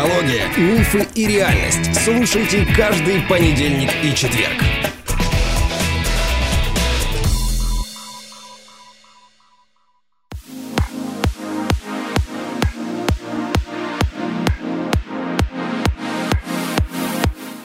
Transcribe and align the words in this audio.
Психология, 0.00 0.46
мифы 0.56 1.06
и 1.14 1.26
реальность. 1.26 1.94
Слушайте 1.94 2.66
каждый 2.74 3.20
понедельник 3.28 3.90
и 4.02 4.14
четверг. 4.14 4.54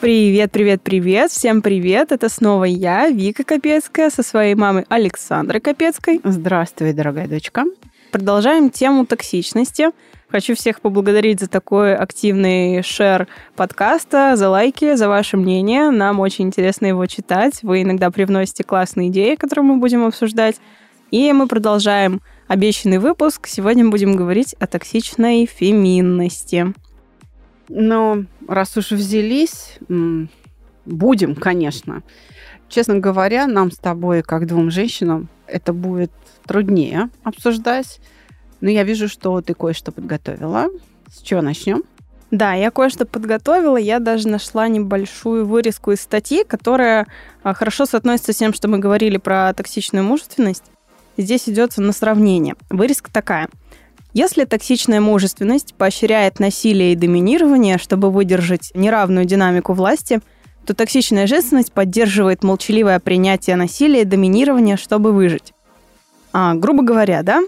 Привет, 0.01 0.51
привет, 0.51 0.81
привет. 0.81 1.31
Всем 1.31 1.61
привет. 1.61 2.11
Это 2.11 2.27
снова 2.27 2.65
я, 2.65 3.07
Вика 3.09 3.45
Капецкая, 3.45 4.09
со 4.09 4.23
своей 4.23 4.55
мамой 4.55 4.83
Александрой 4.89 5.61
Капецкой. 5.61 6.19
Здравствуй, 6.25 6.91
дорогая 6.91 7.29
дочка. 7.29 7.63
Продолжаем 8.11 8.69
тему 8.69 9.05
токсичности. 9.05 9.91
Хочу 10.27 10.55
всех 10.55 10.81
поблагодарить 10.81 11.39
за 11.39 11.47
такой 11.47 11.95
активный 11.95 12.81
шер 12.81 13.27
подкаста, 13.55 14.35
за 14.35 14.49
лайки, 14.49 14.95
за 14.95 15.07
ваше 15.07 15.37
мнение. 15.37 15.91
Нам 15.91 16.19
очень 16.19 16.45
интересно 16.45 16.87
его 16.87 17.05
читать. 17.05 17.61
Вы 17.61 17.83
иногда 17.83 18.09
привносите 18.09 18.63
классные 18.63 19.09
идеи, 19.09 19.35
которые 19.35 19.65
мы 19.65 19.77
будем 19.77 20.03
обсуждать. 20.03 20.55
И 21.11 21.31
мы 21.31 21.47
продолжаем 21.47 22.21
обещанный 22.47 22.97
выпуск. 22.97 23.47
Сегодня 23.47 23.87
будем 23.87 24.15
говорить 24.15 24.55
о 24.59 24.65
токсичной 24.65 25.45
феминности. 25.45 26.73
Но 27.69 28.23
раз 28.47 28.75
уж 28.77 28.91
взялись, 28.91 29.77
будем, 30.85 31.35
конечно. 31.35 32.01
Честно 32.67 32.97
говоря, 32.97 33.45
нам 33.45 33.71
с 33.71 33.77
тобой, 33.77 34.23
как 34.23 34.47
двум 34.47 34.71
женщинам, 34.71 35.29
это 35.45 35.71
будет 35.71 36.11
труднее 36.47 37.09
обсуждать. 37.23 37.99
Но 38.65 38.71
я 38.71 38.81
вижу, 38.81 39.07
что 39.07 39.39
ты 39.41 39.53
кое-что 39.53 39.91
подготовила. 39.91 40.69
С 41.13 41.21
чего 41.21 41.43
начнем? 41.43 41.83
Да, 42.31 42.53
я 42.53 42.71
кое-что 42.71 43.05
подготовила. 43.05 43.77
Я 43.77 43.99
даже 43.99 44.27
нашла 44.27 44.67
небольшую 44.67 45.45
вырезку 45.45 45.91
из 45.91 46.01
статьи, 46.01 46.43
которая 46.43 47.05
а, 47.43 47.53
хорошо 47.53 47.85
соотносится 47.85 48.33
с 48.33 48.37
тем, 48.37 48.55
что 48.55 48.67
мы 48.67 48.79
говорили 48.79 49.17
про 49.17 49.53
токсичную 49.53 50.03
мужественность. 50.03 50.63
Здесь 51.15 51.47
идет 51.47 51.77
на 51.77 51.93
сравнение. 51.93 52.55
Вырезка 52.71 53.13
такая– 53.13 53.49
если 54.15 54.45
токсичная 54.45 55.01
мужественность 55.01 55.75
поощряет 55.75 56.39
насилие 56.39 56.93
и 56.93 56.95
доминирование, 56.95 57.77
чтобы 57.77 58.09
выдержать 58.09 58.71
неравную 58.73 59.25
динамику 59.25 59.73
власти, 59.73 60.21
то 60.65 60.73
токсичная 60.73 61.27
женственность 61.27 61.71
поддерживает 61.73 62.41
молчаливое 62.41 62.99
принятие 62.99 63.57
насилия 63.57 64.01
и 64.01 64.05
доминирования, 64.05 64.77
чтобы 64.77 65.11
выжить. 65.11 65.53
А, 66.31 66.55
грубо 66.55 66.81
говоря, 66.81 67.23
да? 67.23 67.43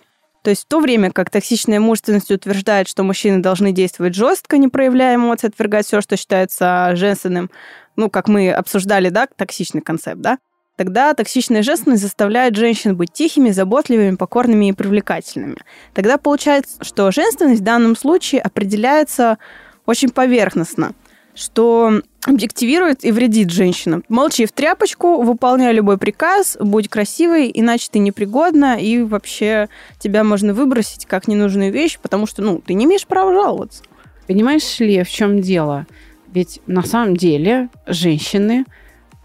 То 0.48 0.52
есть 0.52 0.64
в 0.64 0.68
то 0.68 0.80
время 0.80 1.12
как 1.12 1.30
токсичная 1.30 1.82
мужественность 1.82 2.32
утверждает, 2.32 2.88
что 2.88 3.04
мужчины 3.04 3.40
должны 3.40 3.74
действовать 3.74 4.16
жестко, 4.16 4.58
не 4.58 4.70
проявляя 4.70 5.18
эмоций, 5.18 5.50
отвергать 5.50 5.86
все, 5.86 6.00
что 6.00 6.16
считается 6.16 6.92
женственным, 6.96 7.52
ну, 7.98 8.10
как 8.10 8.30
мы 8.30 8.54
обсуждали, 8.54 9.10
да, 9.10 9.28
токсичный 9.28 9.82
концепт, 9.82 10.22
да, 10.22 10.38
Тогда 10.78 11.14
токсичная 11.14 11.64
женственность 11.64 12.02
заставляет 12.02 12.56
женщин 12.56 12.96
быть 12.96 13.12
тихими, 13.12 13.50
заботливыми, 13.50 14.16
покорными 14.16 14.70
и 14.70 14.72
привлекательными. 14.72 15.58
Тогда 15.94 16.18
получается, 16.18 16.82
что 16.82 17.12
женственность 17.12 17.60
в 17.60 17.66
данном 17.66 17.98
случае 17.98 18.40
определяется 18.40 19.40
очень 19.86 20.12
поверхностно, 20.12 20.94
что 21.38 22.02
объективирует 22.26 23.06
и 23.06 23.12
вредит 23.12 23.52
женщинам. 23.52 24.04
Молчи 24.10 24.46
в 24.46 24.52
тряпочку, 24.52 25.22
выполняй 25.22 25.74
любой 25.74 25.98
приказ, 25.98 26.58
будь 26.60 26.90
красивой, 26.90 27.52
иначе 27.54 27.88
ты 27.92 28.00
непригодна, 28.00 28.78
и 28.78 29.02
вообще 29.02 29.70
тебя 30.00 30.24
можно 30.24 30.54
выбросить 30.54 31.06
как 31.06 31.28
ненужную 31.28 31.72
вещь, 31.72 32.00
потому 32.02 32.26
что, 32.26 32.42
ну, 32.42 32.60
ты 32.66 32.74
не 32.74 32.86
имеешь 32.86 33.06
права 33.06 33.32
жаловаться. 33.32 33.84
Понимаешь 34.26 34.80
ли, 34.80 35.04
в 35.04 35.10
чем 35.10 35.40
дело? 35.40 35.86
Ведь 36.34 36.60
на 36.68 36.84
самом 36.84 37.16
деле 37.16 37.70
женщины 37.86 38.66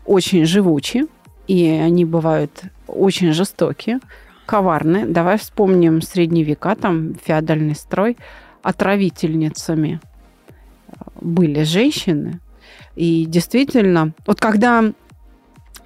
очень 0.04 0.44
живучи, 0.44 1.06
и 1.48 1.66
они 1.66 2.04
бывают 2.04 2.62
очень 2.86 3.32
жестокие, 3.32 3.98
коварные. 4.46 5.06
Давай 5.06 5.38
вспомним 5.38 6.02
средние 6.02 6.44
века, 6.44 6.76
там 6.76 7.14
феодальный 7.24 7.74
строй, 7.74 8.16
отравительницами 8.62 10.00
были 11.22 11.62
женщины. 11.62 12.40
И 12.94 13.24
действительно, 13.26 14.12
вот 14.26 14.40
когда 14.40 14.92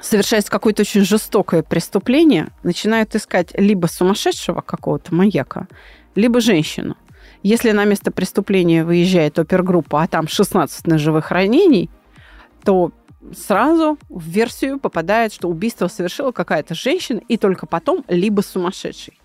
совершается 0.01 0.51
какое-то 0.51 0.83
очень 0.83 1.05
жестокое 1.05 1.63
преступление, 1.63 2.49
начинают 2.63 3.15
искать 3.15 3.49
либо 3.55 3.87
сумасшедшего 3.87 4.61
какого-то 4.61 5.15
маньяка, 5.15 5.69
либо 6.15 6.41
женщину. 6.41 6.97
Если 7.43 7.71
на 7.71 7.85
место 7.85 8.11
преступления 8.11 8.85
выезжает 8.85 9.39
опергруппа, 9.39 10.03
а 10.03 10.09
там 10.09 10.27
16 10.27 10.87
ножевых 10.87 11.31
ранений, 11.31 11.91
то 12.65 12.93
сразу 13.37 13.99
в 14.09 14.27
версию 14.27 14.79
попадает, 14.79 15.33
что 15.33 15.49
убийство 15.49 15.89
совершила 15.89 16.33
какая-то 16.33 16.75
женщина, 16.75 17.21
и 17.29 17.37
только 17.37 17.67
потом 17.67 18.05
либо 18.09 18.41
сумасшедший. 18.41 19.19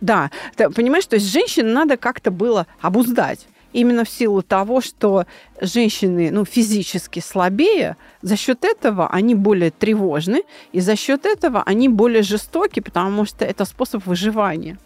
Да, 0.00 0.30
ты 0.56 0.68
понимаешь, 0.70 1.06
то 1.06 1.14
есть 1.14 1.30
женщин 1.30 1.72
надо 1.72 1.96
как-то 1.96 2.30
было 2.30 2.66
обуздать. 2.80 3.46
Именно 3.72 4.04
в 4.04 4.08
силу 4.08 4.42
того, 4.42 4.80
что 4.80 5.26
женщины 5.60 6.30
ну, 6.30 6.44
физически 6.44 7.20
слабее, 7.20 7.96
за 8.22 8.36
счет 8.36 8.64
этого 8.64 9.08
они 9.08 9.34
более 9.34 9.70
тревожны, 9.70 10.42
и 10.72 10.80
за 10.80 10.96
счет 10.96 11.26
этого 11.26 11.62
они 11.64 11.88
более 11.88 12.22
жестоки, 12.22 12.80
потому 12.80 13.24
что 13.24 13.44
это 13.44 13.64
способ 13.64 14.06
выживания. 14.06 14.78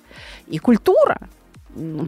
И 0.46 0.58
культура 0.58 1.18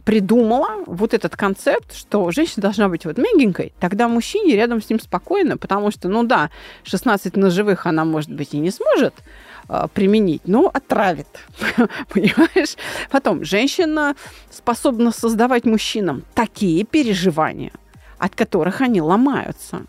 придумала 0.03 0.83
вот 0.87 1.13
этот 1.13 1.35
концепт, 1.35 1.93
что 1.95 2.31
женщина 2.31 2.63
должна 2.63 2.89
быть 2.89 3.05
вот 3.05 3.17
мягенькой, 3.17 3.73
тогда 3.79 4.07
мужчине 4.07 4.55
рядом 4.55 4.81
с 4.81 4.89
ним 4.89 4.99
спокойно, 4.99 5.57
потому 5.57 5.91
что, 5.91 6.09
ну 6.09 6.23
да, 6.23 6.49
16 6.83 7.35
ножевых 7.35 7.85
она, 7.85 8.05
может 8.05 8.31
быть, 8.31 8.53
и 8.53 8.57
не 8.57 8.71
сможет 8.71 9.13
применить, 9.93 10.41
но 10.45 10.69
отравит, 10.73 11.27
понимаешь? 12.09 12.75
Потом, 13.11 13.43
женщина 13.43 14.15
способна 14.49 15.11
создавать 15.11 15.65
мужчинам 15.65 16.23
такие 16.33 16.83
переживания, 16.83 17.71
от 18.17 18.35
которых 18.35 18.81
они 18.81 19.01
ломаются. 19.01 19.83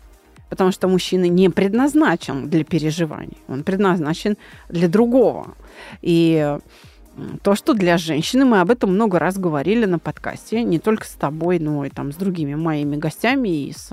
Потому 0.49 0.71
что 0.71 0.89
мужчина 0.89 1.25
не 1.29 1.49
предназначен 1.49 2.49
для 2.49 2.65
переживаний, 2.65 3.37
он 3.47 3.63
предназначен 3.63 4.37
для 4.67 4.89
другого. 4.89 5.55
И 6.01 6.57
то, 7.41 7.55
что 7.55 7.73
для 7.73 7.97
женщины, 7.97 8.45
мы 8.45 8.59
об 8.59 8.69
этом 8.69 8.93
много 8.93 9.17
раз 9.17 9.37
говорили 9.37 9.85
на 9.85 9.97
подкасте, 9.97 10.63
не 10.63 10.77
только 10.79 11.05
с 11.05 11.11
тобой, 11.11 11.59
но 11.59 11.85
и 11.85 11.89
там 11.89 12.11
с 12.11 12.15
другими 12.15 12.55
моими 12.55 12.97
гостями 12.97 13.67
и 13.67 13.73
с 13.73 13.91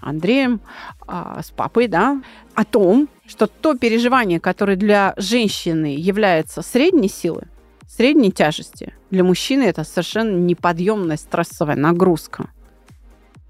Андреем, 0.00 0.60
а, 1.06 1.42
с 1.42 1.50
папой, 1.50 1.88
да, 1.88 2.22
о 2.54 2.64
том, 2.64 3.08
что 3.26 3.46
то 3.46 3.74
переживание, 3.74 4.40
которое 4.40 4.76
для 4.76 5.14
женщины 5.16 5.94
является 5.96 6.62
средней 6.62 7.08
силы, 7.08 7.48
средней 7.88 8.32
тяжести, 8.32 8.94
для 9.10 9.24
мужчины 9.24 9.64
это 9.64 9.84
совершенно 9.84 10.36
неподъемная 10.36 11.16
стрессовая 11.16 11.76
нагрузка. 11.76 12.50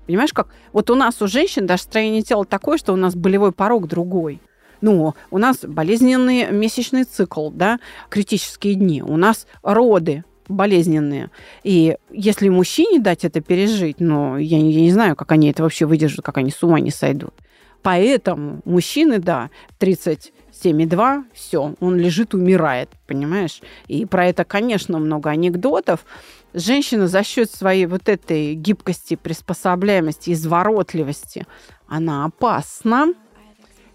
Понимаешь, 0.07 0.33
как? 0.33 0.49
Вот 0.73 0.91
у 0.91 0.97
нас 0.97 1.23
у 1.23 1.29
женщин 1.29 1.67
даже 1.67 1.83
строение 1.83 2.23
тела 2.23 2.45
такое, 2.45 2.79
что 2.79 2.93
у 2.93 2.97
нас 2.97 3.15
болевой 3.15 3.53
порог 3.53 3.87
другой. 3.87 4.41
Ну, 4.81 5.15
у 5.31 5.39
нас 5.39 5.59
болезненный 5.63 6.51
месячный 6.51 7.05
цикл, 7.05 7.51
да, 7.51 7.79
критические 8.09 8.75
дни. 8.75 9.03
У 9.03 9.17
нас 9.17 9.47
роды 9.63 10.25
болезненные. 10.51 11.31
И 11.63 11.97
если 12.11 12.49
мужчине 12.49 12.99
дать 12.99 13.25
это 13.25 13.41
пережить, 13.41 14.01
ну, 14.01 14.37
я, 14.37 14.59
я 14.59 14.81
не 14.81 14.91
знаю, 14.91 15.17
как 15.17 15.33
они 15.33 15.51
это 15.51 15.63
вообще 15.63 15.87
выдержат, 15.87 16.25
как 16.25 16.39
они 16.39 16.51
с 16.51 16.63
ума 16.63 16.81
не 16.81 16.91
сойдут. 16.91 17.35
Поэтому 17.83 18.61
мужчины, 18.65 19.19
да, 19.19 19.51
37,2, 19.79 21.25
все, 21.33 21.75
он 21.81 21.97
лежит, 21.97 22.35
умирает, 22.35 22.91
понимаешь? 23.07 23.63
И 23.89 24.05
про 24.05 24.27
это, 24.27 24.45
конечно, 24.45 24.99
много 24.99 25.31
анекдотов. 25.31 26.05
Женщина 26.53 27.09
за 27.09 27.23
счет 27.23 27.51
своей 27.51 27.87
вот 27.87 28.09
этой 28.09 28.55
гибкости, 28.55 29.17
приспособляемости, 29.17 30.33
изворотливости, 30.33 31.47
она 31.87 32.27
опасна, 32.27 33.15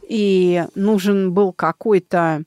и 0.07 0.65
нужен 0.75 1.33
был 1.33 1.51
какой-то 1.53 2.44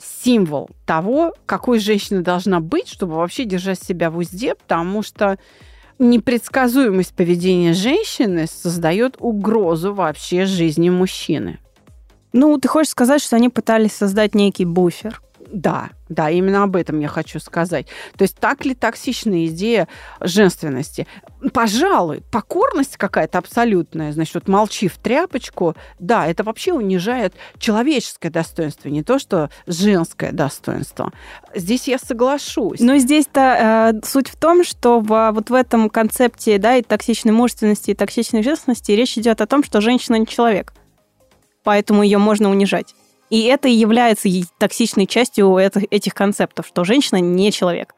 символ 0.00 0.70
того, 0.86 1.34
какой 1.46 1.78
женщина 1.78 2.22
должна 2.22 2.60
быть, 2.60 2.88
чтобы 2.88 3.14
вообще 3.14 3.44
держать 3.44 3.82
себя 3.82 4.10
в 4.10 4.18
узде, 4.18 4.54
потому 4.54 5.02
что 5.02 5.38
непредсказуемость 5.98 7.14
поведения 7.14 7.72
женщины 7.72 8.46
создает 8.46 9.16
угрозу 9.18 9.94
вообще 9.94 10.46
жизни 10.46 10.90
мужчины. 10.90 11.58
Ну, 12.32 12.58
ты 12.58 12.68
хочешь 12.68 12.90
сказать, 12.90 13.22
что 13.22 13.36
они 13.36 13.48
пытались 13.48 13.92
создать 13.92 14.34
некий 14.34 14.64
буфер? 14.64 15.21
Да, 15.52 15.90
да, 16.08 16.30
именно 16.30 16.62
об 16.62 16.76
этом 16.76 16.98
я 17.00 17.08
хочу 17.08 17.38
сказать. 17.38 17.86
То 18.16 18.22
есть 18.22 18.38
так 18.38 18.64
ли 18.64 18.74
токсична 18.74 19.46
идея 19.46 19.86
женственности? 20.20 21.06
Пожалуй, 21.52 22.22
покорность 22.32 22.96
какая-то 22.96 23.36
абсолютная, 23.36 24.12
значит, 24.12 24.34
вот 24.34 24.48
молчи 24.48 24.88
в 24.88 24.96
тряпочку, 24.96 25.76
да, 25.98 26.26
это 26.26 26.42
вообще 26.42 26.72
унижает 26.72 27.34
человеческое 27.58 28.30
достоинство, 28.30 28.88
не 28.88 29.02
то, 29.02 29.18
что 29.18 29.50
женское 29.66 30.32
достоинство. 30.32 31.12
Здесь 31.54 31.86
я 31.86 31.98
соглашусь. 31.98 32.80
Но 32.80 32.96
здесь-то 32.96 33.92
э, 33.92 34.06
суть 34.06 34.28
в 34.28 34.36
том, 34.36 34.64
что 34.64 35.00
в, 35.00 35.32
вот 35.32 35.50
в 35.50 35.54
этом 35.54 35.90
концепте, 35.90 36.56
да, 36.56 36.76
и 36.76 36.82
токсичной 36.82 37.32
мужественности, 37.32 37.90
и 37.90 37.94
токсичной 37.94 38.42
женственности 38.42 38.92
речь 38.92 39.18
идет 39.18 39.42
о 39.42 39.46
том, 39.46 39.62
что 39.62 39.82
женщина 39.82 40.16
не 40.16 40.26
человек, 40.26 40.72
поэтому 41.62 42.02
ее 42.02 42.16
можно 42.16 42.48
унижать. 42.48 42.94
И 43.32 43.44
это 43.44 43.66
и 43.66 43.72
является 43.72 44.28
токсичной 44.58 45.06
частью 45.06 45.56
этих 45.56 46.12
концептов, 46.12 46.66
что 46.66 46.84
женщина 46.84 47.16
не 47.16 47.50
человек. 47.50 47.94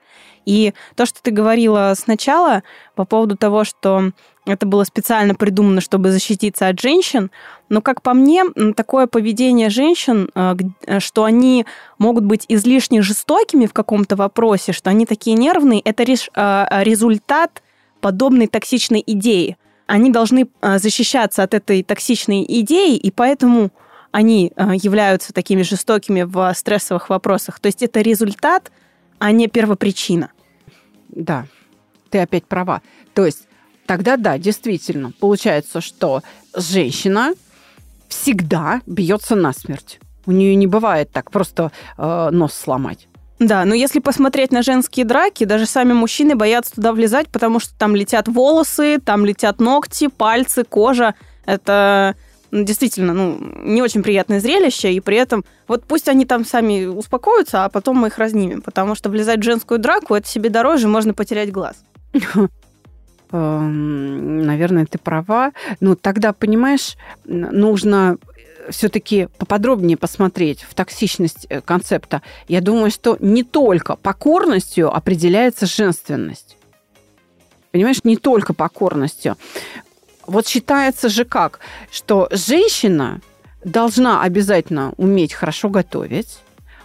И 0.47 0.75
то, 0.95 1.07
что 1.07 1.21
ты 1.21 1.33
говорила 1.33 1.93
сначала 1.99 2.63
по 2.95 3.05
поводу 3.05 3.37
того, 3.37 3.65
что 3.65 4.13
это 4.47 4.65
было 4.65 4.85
специально 4.85 5.35
придумано, 5.35 5.81
чтобы 5.81 6.13
защититься 6.13 6.69
от 6.69 6.81
женщин, 6.81 7.33
но, 7.69 7.81
как 7.81 8.01
по 8.01 8.15
мне, 8.15 8.45
такое 8.77 9.09
поведение 9.09 9.71
женщин, 9.71 10.31
э, 10.37 10.55
э, 10.87 11.01
что 11.01 11.25
они 11.25 11.67
могут 11.99 12.23
быть 12.23 12.45
излишне 12.47 13.03
жестокими 13.03 13.67
в 13.67 13.73
каком-то 13.73 14.15
вопросе, 14.15 14.73
что 14.73 14.91
они 14.91 15.05
такие 15.05 15.37
нервные, 15.37 15.81
это 15.81 16.05
э, 16.05 16.67
результат 16.85 17.61
подобной 18.01 18.47
токсичной 18.47 19.03
идеи. 19.05 19.57
Они 19.89 20.11
должны 20.11 20.49
защищаться 20.63 21.43
от 21.43 21.55
этой 21.55 21.83
токсичной 21.83 22.45
идеи, 22.49 22.97
и 22.97 23.11
поэтому 23.11 23.71
они 24.15 24.53
э, 24.55 24.75
являются 24.81 25.33
такими 25.33 25.63
жестокими 25.63 26.23
в 26.23 26.55
стрессовых 26.55 27.11
вопросах. 27.11 27.59
То 27.59 27.67
есть 27.67 27.83
это 27.83 28.01
результат, 28.01 28.71
а 29.19 29.33
не 29.33 29.49
первопричина. 29.49 30.31
Да, 31.09 31.47
ты 32.11 32.21
опять 32.21 32.47
права. 32.47 32.81
То 33.13 33.27
есть 33.27 33.49
тогда 33.87 34.17
да, 34.17 34.39
действительно, 34.39 35.11
получается, 35.19 35.81
что 35.81 36.23
женщина 36.55 37.33
всегда 38.07 38.83
бьется 38.87 39.35
насмерть. 39.35 39.99
У 40.27 40.31
нее 40.31 40.55
не 40.55 40.69
бывает 40.69 41.11
так 41.11 41.33
просто 41.33 41.73
э, 41.99 42.29
нос 42.31 42.55
сломать. 42.55 43.09
Да, 43.41 43.65
но 43.65 43.75
если 43.75 43.99
посмотреть 43.99 44.53
на 44.53 44.63
женские 44.63 45.07
драки, 45.07 45.43
даже 45.43 45.67
сами 45.67 45.93
мужчины 45.93 46.37
боятся 46.37 46.77
туда 46.77 46.93
влезать, 46.93 47.27
потому 47.31 47.59
что 47.59 47.77
там 47.77 47.97
летят 47.97 48.29
волосы, 48.29 49.01
там 49.05 49.27
летят 49.27 49.59
ногти, 49.59 50.07
пальцы, 50.07 50.63
кожа. 50.63 51.17
Это 51.47 52.15
действительно, 52.63 53.13
ну, 53.13 53.39
не 53.65 53.83
очень 53.83 54.03
приятное 54.03 54.41
зрелище, 54.41 54.93
и 54.93 55.01
при 55.01 55.17
этом 55.17 55.45
вот 55.67 55.85
пусть 55.85 56.09
они 56.09 56.25
там 56.25 56.45
сами 56.45 56.85
успокоятся, 56.85 57.65
а 57.65 57.69
потом 57.69 57.97
мы 57.97 58.09
их 58.09 58.19
разнимем, 58.19 58.63
потому 58.63 58.95
что 58.95 59.11
влезать 59.11 59.41
в 59.41 59.45
женскую 59.45 59.81
драку, 59.81 60.15
это 60.15 60.29
себе 60.29 60.51
дороже, 60.51 60.87
можно 60.87 61.15
потерять 61.15 61.51
глаз. 61.51 61.77
Эм, 63.33 64.43
наверное, 64.43 64.87
ты 64.87 64.99
права. 64.99 65.53
Но 65.81 65.97
тогда, 65.97 66.33
понимаешь, 66.33 66.97
нужно 67.25 68.19
все-таки 68.71 69.29
поподробнее 69.39 69.97
посмотреть 69.97 70.63
в 70.63 70.75
токсичность 70.75 71.47
э, 71.49 71.61
концепта. 71.61 72.23
Я 72.47 72.61
думаю, 72.61 72.93
что 72.93 73.17
не 73.21 73.43
только 73.43 73.97
покорностью 73.97 74.95
определяется 74.95 75.67
женственность. 75.67 76.57
Понимаешь, 77.73 78.05
не 78.05 78.17
только 78.17 78.55
покорностью. 78.55 79.37
Вот 80.27 80.47
считается 80.47 81.09
же 81.09 81.25
как, 81.25 81.61
что 81.91 82.29
женщина 82.31 83.21
должна 83.65 84.23
обязательно 84.23 84.93
уметь 84.97 85.33
хорошо 85.33 85.69
готовить, 85.69 86.39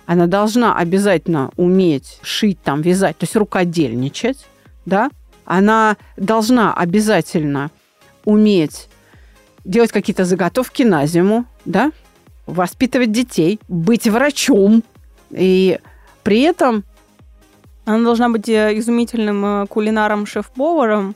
она 0.06 0.26
должна 0.26 0.76
обязательно 0.76 1.52
уметь 1.56 2.20
шить, 2.22 2.62
там, 2.64 2.82
вязать, 2.82 3.18
то 3.18 3.26
есть 3.26 3.36
рукодельничать, 3.36 4.48
да, 4.86 5.12
она 5.46 5.98
должна 6.18 6.74
обязательно 6.74 7.70
уметь 8.26 8.90
делать 9.66 9.92
какие-то 9.92 10.26
заготовки 10.26 10.84
на 10.84 11.06
зиму, 11.06 11.46
да, 11.66 11.92
воспитывать 12.48 13.12
детей, 13.12 13.60
быть 13.68 14.08
врачом. 14.08 14.84
И 15.32 15.80
при 16.24 16.42
этом... 16.42 16.84
Она 17.86 18.04
должна 18.04 18.30
быть 18.30 18.48
э, 18.50 18.78
изумительным 18.78 19.46
э, 19.46 19.68
кулинаром, 19.68 20.26
шеф-поваром, 20.26 21.16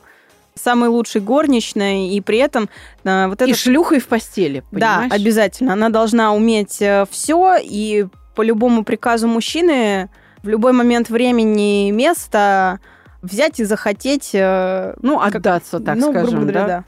самой 0.54 0.88
лучшей 0.88 1.20
горничной, 1.20 2.08
и 2.08 2.20
при 2.20 2.38
этом 2.38 2.68
э, 3.04 3.26
вот 3.26 3.42
это... 3.42 3.50
И 3.50 3.54
шлюхой 3.54 4.00
в 4.00 4.06
постели, 4.06 4.62
понимаешь? 4.70 5.10
Да, 5.10 5.16
обязательно. 5.16 5.72
Она 5.72 5.88
должна 5.88 6.32
уметь 6.32 6.80
э, 6.80 7.06
все, 7.10 7.56
и 7.60 8.06
по 8.34 8.42
любому 8.42 8.84
приказу 8.84 9.28
мужчины 9.28 10.08
в 10.42 10.48
любой 10.48 10.72
момент 10.72 11.08
времени 11.08 11.88
и 11.88 11.92
места 11.92 12.80
взять 13.22 13.60
и 13.60 13.64
захотеть... 13.64 14.30
Э, 14.34 14.94
ну, 15.02 15.20
отдаться, 15.20 15.78
как, 15.78 15.86
так 15.86 15.96
ну, 15.96 16.10
скажем, 16.10 16.30
грубо 16.30 16.42
говоря, 16.42 16.60
да? 16.60 16.66
да. 16.66 16.84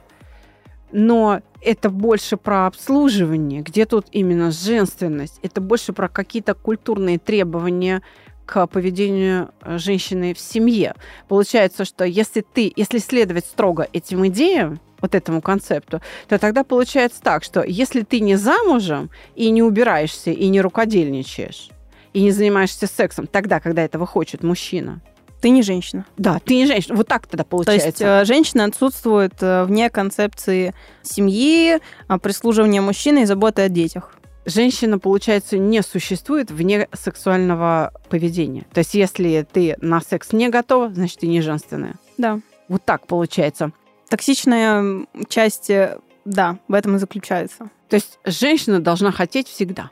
Но 0.92 1.40
это 1.60 1.90
больше 1.90 2.36
про 2.36 2.66
обслуживание, 2.66 3.62
где 3.62 3.86
тут 3.86 4.06
именно 4.12 4.50
женственность. 4.52 5.40
Это 5.42 5.60
больше 5.60 5.92
про 5.92 6.08
какие-то 6.08 6.54
культурные 6.54 7.18
требования 7.18 8.02
к 8.46 8.66
поведению 8.68 9.50
э, 9.60 9.78
женщины 9.78 10.32
в 10.32 10.38
семье. 10.38 10.94
Получается, 11.28 11.84
что 11.84 12.04
если 12.04 12.40
ты, 12.40 12.72
если 12.74 12.98
следовать 12.98 13.44
строго 13.44 13.88
этим 13.92 14.26
идеям, 14.28 14.80
вот 15.00 15.14
этому 15.14 15.42
концепту, 15.42 16.00
то 16.26 16.38
тогда 16.38 16.64
получается 16.64 17.20
так, 17.20 17.44
что 17.44 17.62
если 17.62 18.02
ты 18.02 18.20
не 18.20 18.36
замужем 18.36 19.10
и 19.34 19.50
не 19.50 19.62
убираешься, 19.62 20.30
и 20.30 20.48
не 20.48 20.62
рукодельничаешь, 20.62 21.68
и 22.14 22.22
не 22.22 22.30
занимаешься 22.30 22.86
сексом 22.86 23.26
тогда, 23.26 23.60
когда 23.60 23.84
этого 23.84 24.06
хочет 24.06 24.42
мужчина, 24.42 25.02
ты 25.40 25.50
не 25.50 25.62
женщина. 25.62 26.06
Да, 26.16 26.40
ты 26.42 26.54
не 26.54 26.66
женщина. 26.66 26.96
Вот 26.96 27.08
так 27.08 27.26
тогда 27.26 27.44
получается. 27.44 27.82
То 27.82 27.88
есть 27.88 28.00
э, 28.00 28.24
женщина 28.24 28.64
отсутствует 28.64 29.34
э, 29.42 29.64
вне 29.64 29.90
концепции 29.90 30.74
семьи, 31.02 31.78
а, 32.08 32.18
прислуживания 32.18 32.80
мужчины 32.80 33.22
и 33.22 33.24
заботы 33.26 33.62
о 33.62 33.68
детях 33.68 34.16
женщина, 34.46 34.98
получается, 34.98 35.58
не 35.58 35.82
существует 35.82 36.50
вне 36.50 36.88
сексуального 36.92 37.92
поведения. 38.08 38.64
То 38.72 38.78
есть, 38.78 38.94
если 38.94 39.46
ты 39.50 39.76
на 39.80 40.00
секс 40.00 40.32
не 40.32 40.48
готова, 40.48 40.94
значит, 40.94 41.18
ты 41.18 41.26
не 41.26 41.42
женственная. 41.42 41.96
Да. 42.16 42.40
Вот 42.68 42.84
так 42.84 43.06
получается. 43.06 43.72
Токсичная 44.08 45.06
часть, 45.28 45.68
э, 45.68 45.98
да, 46.24 46.58
в 46.68 46.74
этом 46.74 46.96
и 46.96 46.98
заключается. 46.98 47.70
То 47.88 47.96
есть, 47.96 48.18
женщина 48.24 48.80
должна 48.80 49.10
хотеть 49.12 49.48
всегда. 49.48 49.90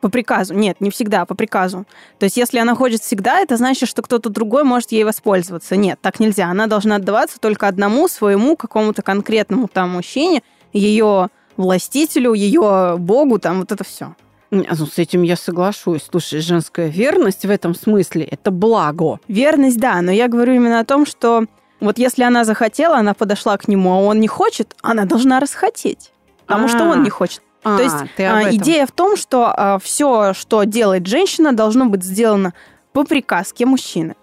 По 0.00 0.08
приказу. 0.08 0.54
Нет, 0.54 0.80
не 0.80 0.90
всегда, 0.90 1.24
по 1.24 1.34
приказу. 1.34 1.86
То 2.18 2.24
есть, 2.24 2.36
если 2.36 2.58
она 2.58 2.74
хочет 2.74 3.00
всегда, 3.00 3.40
это 3.40 3.56
значит, 3.56 3.88
что 3.88 4.02
кто-то 4.02 4.28
другой 4.28 4.62
может 4.62 4.92
ей 4.92 5.02
воспользоваться. 5.04 5.76
Нет, 5.76 5.98
так 6.00 6.20
нельзя. 6.20 6.46
Она 6.46 6.66
должна 6.66 6.96
отдаваться 6.96 7.40
только 7.40 7.68
одному 7.68 8.06
своему 8.08 8.56
какому-то 8.56 9.02
конкретному 9.02 9.66
там 9.66 9.90
мужчине. 9.90 10.42
Ее 10.72 11.30
властителю, 11.56 12.32
ее 12.32 12.96
богу, 12.98 13.38
там 13.38 13.60
вот 13.60 13.72
это 13.72 13.84
все. 13.84 14.14
Ну, 14.50 14.64
с 14.86 14.98
этим 14.98 15.22
я 15.22 15.36
соглашусь. 15.36 16.06
Слушай, 16.08 16.40
женская 16.40 16.88
верность 16.88 17.44
в 17.44 17.50
этом 17.50 17.74
смысле– 17.74 18.24
это 18.30 18.50
благо. 18.50 19.18
Верность, 19.26 19.78
да, 19.78 20.00
но 20.00 20.12
я 20.12 20.28
говорю 20.28 20.54
именно 20.54 20.78
о 20.80 20.84
том, 20.84 21.06
что 21.06 21.44
вот 21.80 21.98
если 21.98 22.22
она 22.22 22.44
захотела, 22.44 22.98
она 22.98 23.14
подошла 23.14 23.56
к 23.56 23.66
нему, 23.68 23.92
а 23.92 23.98
он 23.98 24.20
не 24.20 24.28
хочет, 24.28 24.74
она 24.80 25.04
должна 25.04 25.40
расхотеть, 25.40 26.12
потому 26.46 26.66
А-а-а. 26.66 26.68
что 26.68 26.84
он 26.84 27.02
не 27.02 27.10
хочет. 27.10 27.42
А, 27.64 27.76
То 27.76 27.82
есть 27.82 27.96
а, 28.18 28.54
идея 28.54 28.86
в 28.86 28.92
том, 28.92 29.16
что 29.16 29.52
а, 29.52 29.78
все, 29.78 30.34
что 30.34 30.64
делает 30.64 31.06
женщина, 31.06 31.52
должно 31.52 31.86
быть 31.86 32.04
сделано 32.04 32.54
по 32.92 33.04
приказке 33.04 33.66
мужчины 33.66 34.14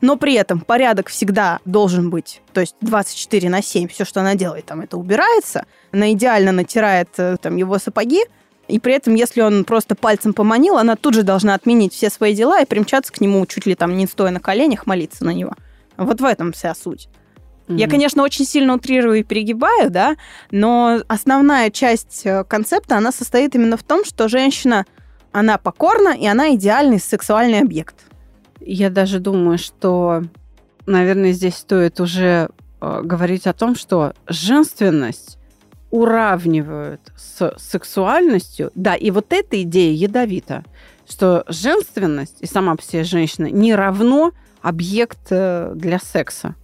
но 0.00 0.16
при 0.16 0.34
этом 0.34 0.60
порядок 0.60 1.08
всегда 1.08 1.60
должен 1.64 2.10
быть, 2.10 2.42
то 2.52 2.60
есть 2.60 2.76
24 2.80 3.48
на 3.50 3.62
7, 3.62 3.88
все, 3.88 4.04
что 4.04 4.20
она 4.20 4.34
делает, 4.34 4.66
там 4.66 4.80
это 4.80 4.96
убирается, 4.96 5.66
она 5.92 6.12
идеально 6.12 6.52
натирает 6.52 7.08
э, 7.18 7.36
там 7.40 7.56
его 7.56 7.78
сапоги, 7.78 8.24
и 8.68 8.78
при 8.78 8.92
этом, 8.94 9.14
если 9.14 9.40
он 9.40 9.64
просто 9.64 9.94
пальцем 9.94 10.34
поманил, 10.34 10.76
она 10.76 10.94
тут 10.94 11.14
же 11.14 11.22
должна 11.22 11.54
отменить 11.54 11.94
все 11.94 12.10
свои 12.10 12.34
дела 12.34 12.60
и 12.60 12.66
примчаться 12.66 13.12
к 13.12 13.20
нему, 13.20 13.44
чуть 13.46 13.64
ли 13.64 13.74
там 13.74 13.96
не 13.96 14.06
стоя 14.06 14.30
на 14.30 14.40
коленях, 14.40 14.86
молиться 14.86 15.24
на 15.24 15.30
него. 15.30 15.52
Вот 15.96 16.20
в 16.20 16.24
этом 16.24 16.52
вся 16.52 16.74
суть. 16.74 17.08
Mm-hmm. 17.66 17.76
Я, 17.78 17.88
конечно, 17.88 18.22
очень 18.22 18.44
сильно 18.44 18.74
утрирую 18.74 19.20
и 19.20 19.22
перегибаю, 19.22 19.90
да, 19.90 20.16
но 20.50 21.00
основная 21.08 21.70
часть 21.70 22.22
э, 22.24 22.44
концепта, 22.44 22.96
она 22.96 23.10
состоит 23.10 23.54
именно 23.54 23.76
в 23.76 23.82
том, 23.82 24.04
что 24.04 24.28
женщина, 24.28 24.86
она 25.32 25.58
покорна, 25.58 26.10
и 26.10 26.26
она 26.26 26.54
идеальный 26.54 27.00
сексуальный 27.00 27.60
объект. 27.60 27.94
Я 28.70 28.90
даже 28.90 29.18
думаю, 29.18 29.56
что, 29.56 30.24
наверное, 30.84 31.32
здесь 31.32 31.54
стоит 31.54 32.00
уже 32.00 32.50
э, 32.82 33.00
говорить 33.02 33.46
о 33.46 33.54
том, 33.54 33.74
что 33.74 34.12
женственность 34.26 35.38
уравнивают 35.90 37.00
с 37.16 37.54
сексуальностью. 37.56 38.70
Да, 38.74 38.94
и 38.94 39.10
вот 39.10 39.32
эта 39.32 39.62
идея 39.62 39.94
ядовита, 39.94 40.64
что 41.08 41.44
женственность 41.48 42.36
и 42.40 42.46
сама 42.46 42.76
по 42.76 42.82
себе 42.82 43.04
женщина 43.04 43.46
не 43.46 43.74
равно 43.74 44.32
объект 44.60 45.28
э, 45.30 45.72
для 45.74 45.98
секса. 45.98 46.54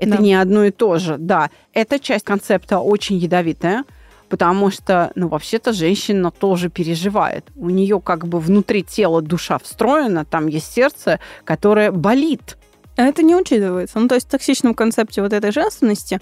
Это 0.00 0.16
да. 0.16 0.18
не 0.18 0.34
одно 0.34 0.64
и 0.64 0.72
то 0.72 0.98
же. 0.98 1.16
Да, 1.16 1.50
эта 1.72 2.00
часть 2.00 2.24
концепта 2.24 2.80
очень 2.80 3.18
ядовитая, 3.18 3.84
потому 4.32 4.70
что, 4.70 5.12
ну, 5.14 5.28
вообще-то 5.28 5.74
женщина 5.74 6.30
тоже 6.30 6.70
переживает. 6.70 7.44
У 7.54 7.68
нее 7.68 8.00
как 8.00 8.26
бы 8.26 8.40
внутри 8.40 8.82
тела 8.82 9.20
душа 9.20 9.58
встроена, 9.58 10.24
там 10.24 10.46
есть 10.46 10.72
сердце, 10.72 11.20
которое 11.44 11.90
болит. 11.92 12.56
А 12.96 13.02
это 13.02 13.22
не 13.22 13.36
учитывается. 13.36 14.00
Ну, 14.00 14.08
то 14.08 14.14
есть 14.14 14.28
в 14.28 14.30
токсичном 14.30 14.72
концепте 14.72 15.20
вот 15.20 15.34
этой 15.34 15.52
женственности 15.52 16.18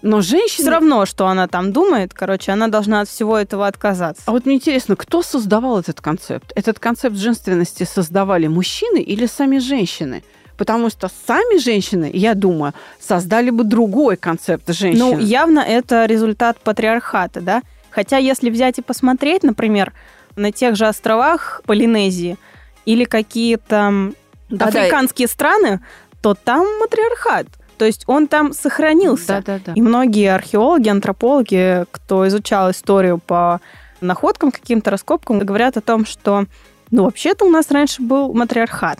но 0.00 0.22
женщина... 0.22 0.64
Все 0.64 0.70
равно, 0.70 1.04
что 1.04 1.26
она 1.26 1.46
там 1.48 1.74
думает, 1.74 2.14
короче, 2.14 2.52
она 2.52 2.68
должна 2.68 3.02
от 3.02 3.08
всего 3.10 3.36
этого 3.36 3.66
отказаться. 3.66 4.22
А 4.24 4.30
вот 4.30 4.46
мне 4.46 4.54
интересно, 4.54 4.96
кто 4.96 5.20
создавал 5.20 5.78
этот 5.78 6.00
концепт? 6.00 6.52
Этот 6.54 6.78
концепт 6.78 7.16
женственности 7.16 7.84
создавали 7.84 8.46
мужчины 8.46 9.02
или 9.02 9.26
сами 9.26 9.58
женщины? 9.58 10.24
Потому 10.60 10.90
что 10.90 11.08
сами 11.26 11.58
женщины, 11.58 12.10
я 12.12 12.34
думаю, 12.34 12.74
создали 13.00 13.48
бы 13.48 13.64
другой 13.64 14.18
концепт 14.18 14.68
женщины. 14.68 15.12
Ну, 15.12 15.18
явно 15.18 15.60
это 15.60 16.04
результат 16.04 16.60
патриархата, 16.60 17.40
да? 17.40 17.62
Хотя, 17.88 18.18
если 18.18 18.50
взять 18.50 18.78
и 18.78 18.82
посмотреть, 18.82 19.42
например, 19.42 19.94
на 20.36 20.52
тех 20.52 20.76
же 20.76 20.86
островах 20.86 21.62
Полинезии 21.64 22.36
или 22.84 23.04
какие-то 23.04 24.12
да, 24.50 24.66
африканские 24.66 25.28
да. 25.28 25.32
страны, 25.32 25.80
то 26.20 26.34
там 26.34 26.66
матриархат. 26.78 27.46
То 27.78 27.86
есть 27.86 28.04
он 28.06 28.26
там 28.26 28.52
сохранился. 28.52 29.42
Да, 29.46 29.54
да, 29.54 29.60
да. 29.64 29.72
И 29.74 29.80
многие 29.80 30.30
археологи, 30.30 30.90
антропологи, 30.90 31.86
кто 31.90 32.28
изучал 32.28 32.70
историю 32.70 33.16
по 33.16 33.62
находкам, 34.02 34.50
каким-то 34.50 34.90
раскопкам, 34.90 35.38
говорят 35.38 35.78
о 35.78 35.80
том, 35.80 36.04
что 36.04 36.44
ну, 36.90 37.04
вообще-то 37.04 37.46
у 37.46 37.48
нас 37.48 37.70
раньше 37.70 38.02
был 38.02 38.34
матриархат. 38.34 38.98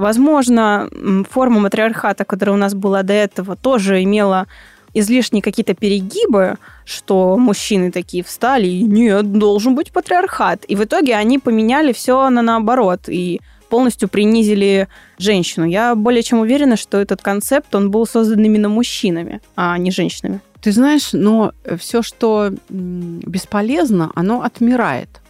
Возможно, 0.00 0.88
форма 1.28 1.60
матриархата, 1.60 2.24
которая 2.24 2.56
у 2.56 2.58
нас 2.58 2.72
была 2.72 3.02
до 3.02 3.12
этого, 3.12 3.54
тоже 3.54 4.02
имела 4.02 4.46
излишние 4.94 5.42
какие-то 5.42 5.74
перегибы, 5.74 6.56
что 6.86 7.36
мужчины 7.36 7.92
такие 7.92 8.24
встали, 8.24 8.66
и 8.66 8.82
нет, 8.82 9.30
должен 9.32 9.74
быть 9.74 9.92
патриархат. 9.92 10.64
И 10.64 10.74
в 10.74 10.82
итоге 10.84 11.16
они 11.16 11.38
поменяли 11.38 11.92
все 11.92 12.30
на 12.30 12.40
наоборот. 12.40 13.08
И 13.08 13.42
полностью 13.68 14.08
принизили 14.08 14.88
женщину. 15.18 15.66
Я 15.66 15.94
более 15.94 16.22
чем 16.22 16.40
уверена, 16.40 16.76
что 16.76 16.98
этот 16.98 17.20
концепт, 17.20 17.74
он 17.74 17.90
был 17.90 18.06
создан 18.06 18.42
именно 18.42 18.70
мужчинами, 18.70 19.42
а 19.54 19.76
не 19.76 19.90
женщинами. 19.90 20.40
Ты 20.62 20.72
знаешь, 20.72 21.10
но 21.12 21.52
все, 21.78 22.00
что 22.00 22.50
бесполезно, 22.70 24.10
оно 24.14 24.40
отмирает. 24.42 25.20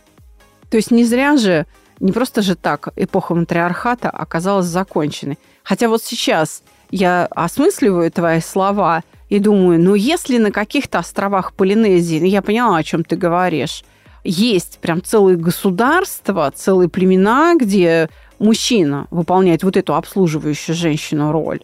То 0.71 0.77
есть 0.77 0.93
не 0.93 1.05
зря 1.05 1.37
же, 1.37 1.67
не 2.01 2.13
просто 2.13 2.43
же 2.43 2.57
так 2.57 2.89
эпоха 2.97 3.35
матриархата 3.35 4.11
оказалась 4.11 4.67
законченной. 4.67 5.39
Хотя 5.63 5.89
вот 5.89 6.03
сейчас 6.03 6.63
я 6.91 7.27
осмысливаю 7.27 8.11
твои 8.11 8.41
слова 8.41 9.05
и 9.29 9.39
думаю, 9.39 9.81
ну 9.81 9.95
если 9.95 10.39
на 10.39 10.51
каких-то 10.51 10.99
островах 10.99 11.53
Полинезии, 11.53 12.27
я 12.27 12.43
поняла, 12.43 12.79
о 12.79 12.83
чем 12.83 13.05
ты 13.05 13.17
говоришь, 13.17 13.85
есть 14.25 14.79
прям 14.81 15.03
целые 15.03 15.37
государства, 15.37 16.51
целые 16.55 16.89
племена, 16.89 17.55
где 17.55 18.11
мужчина 18.39 19.07
выполняет 19.11 19.63
вот 19.63 19.77
эту 19.77 19.95
обслуживающую 19.95 20.75
женщину 20.75 21.33
роль, 21.33 21.61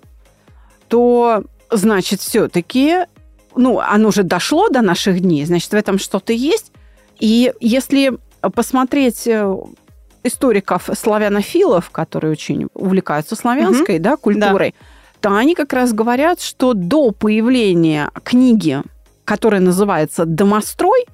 то 0.89 1.45
значит 1.71 2.21
все-таки, 2.21 3.07
ну, 3.55 3.81
оно 3.81 4.09
уже 4.09 4.23
дошло 4.23 4.69
до 4.69 4.83
наших 4.83 5.21
дней, 5.21 5.45
значит, 5.45 5.71
в 5.71 5.75
этом 5.75 5.99
что-то 5.99 6.33
есть. 6.33 6.73
И 7.19 7.53
если 7.61 8.19
посмотреть 8.55 9.27
э, 9.27 9.57
историков 10.27 10.89
славянофилов, 10.93 11.91
которые 11.91 12.33
очень 12.33 12.69
увлекаются 12.75 13.37
славянской 13.37 13.97
угу. 13.97 14.05
да, 14.05 14.17
культурой, 14.17 14.75
да. 15.21 15.29
то 15.31 15.37
они 15.37 15.55
как 15.55 15.73
раз 15.73 15.93
говорят, 15.93 16.41
что 16.41 16.75
до 16.75 17.13
появления 17.13 18.11
книги, 18.25 18.83
которая 19.25 19.61
называется 19.61 20.25
«Домострой», 20.25 21.07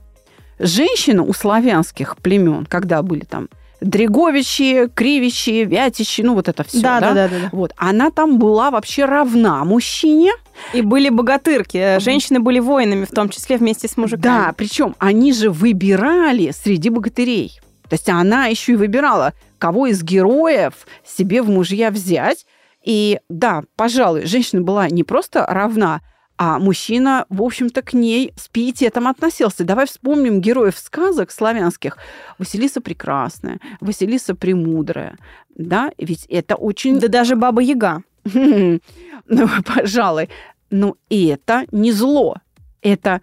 женщины 0.58 1.22
у 1.22 1.32
славянских 1.32 2.16
племен, 2.16 2.66
когда 2.66 3.02
были 3.02 3.24
там 3.24 3.48
Дреговичи, 3.82 4.88
Кривичи, 4.94 5.64
Вятичи, 5.64 6.22
ну 6.22 6.34
вот 6.34 6.48
это 6.48 6.62
все. 6.62 6.80
Да, 6.80 7.00
да, 7.00 7.14
да, 7.14 7.28
да, 7.28 7.38
да. 7.42 7.48
Вот. 7.52 7.72
Она 7.76 8.10
там 8.10 8.38
была 8.38 8.70
вообще 8.70 9.04
равна 9.04 9.64
мужчине. 9.64 10.30
И 10.72 10.82
были 10.82 11.08
богатырки. 11.08 11.98
Женщины 11.98 12.38
были 12.38 12.60
воинами, 12.60 13.04
в 13.04 13.10
том 13.10 13.28
числе 13.28 13.56
вместе 13.56 13.88
с 13.88 13.96
мужиками. 13.96 14.22
Да, 14.22 14.54
причем 14.56 14.94
они 14.98 15.32
же 15.32 15.50
выбирали 15.50 16.52
среди 16.52 16.90
богатырей. 16.90 17.60
То 17.92 17.96
есть 17.96 18.08
она 18.08 18.46
еще 18.46 18.72
и 18.72 18.76
выбирала, 18.76 19.34
кого 19.58 19.86
из 19.86 20.02
героев 20.02 20.86
себе 21.04 21.42
в 21.42 21.50
мужья 21.50 21.90
взять. 21.90 22.46
И 22.82 23.20
да, 23.28 23.64
пожалуй, 23.76 24.24
женщина 24.24 24.62
была 24.62 24.88
не 24.88 25.04
просто 25.04 25.44
равна, 25.44 26.00
а 26.38 26.58
мужчина, 26.58 27.26
в 27.28 27.42
общем-то, 27.42 27.82
к 27.82 27.92
ней 27.92 28.32
с 28.34 28.48
пиететом 28.48 29.08
относился. 29.08 29.64
Давай 29.64 29.84
вспомним 29.84 30.40
героев 30.40 30.78
сказок 30.78 31.30
славянских. 31.30 31.98
Василиса 32.38 32.80
Прекрасная, 32.80 33.60
Василиса 33.82 34.34
Премудрая. 34.34 35.18
Да, 35.54 35.90
ведь 35.98 36.24
это 36.30 36.54
очень... 36.54 36.98
Да 36.98 37.08
даже 37.08 37.36
Баба 37.36 37.60
Яга. 37.60 38.02
Ну, 38.24 39.48
пожалуй. 39.66 40.30
Но 40.70 40.96
это 41.10 41.66
не 41.72 41.92
зло. 41.92 42.38
Это 42.80 43.20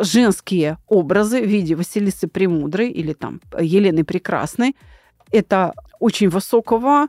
женские 0.00 0.78
образы 0.86 1.40
в 1.40 1.46
виде 1.46 1.74
Василисы 1.74 2.28
Премудрой 2.28 2.90
или 2.90 3.12
там 3.12 3.40
Елены 3.58 4.04
Прекрасной. 4.04 4.76
Это 5.30 5.74
очень 6.00 6.28
высокого 6.28 7.08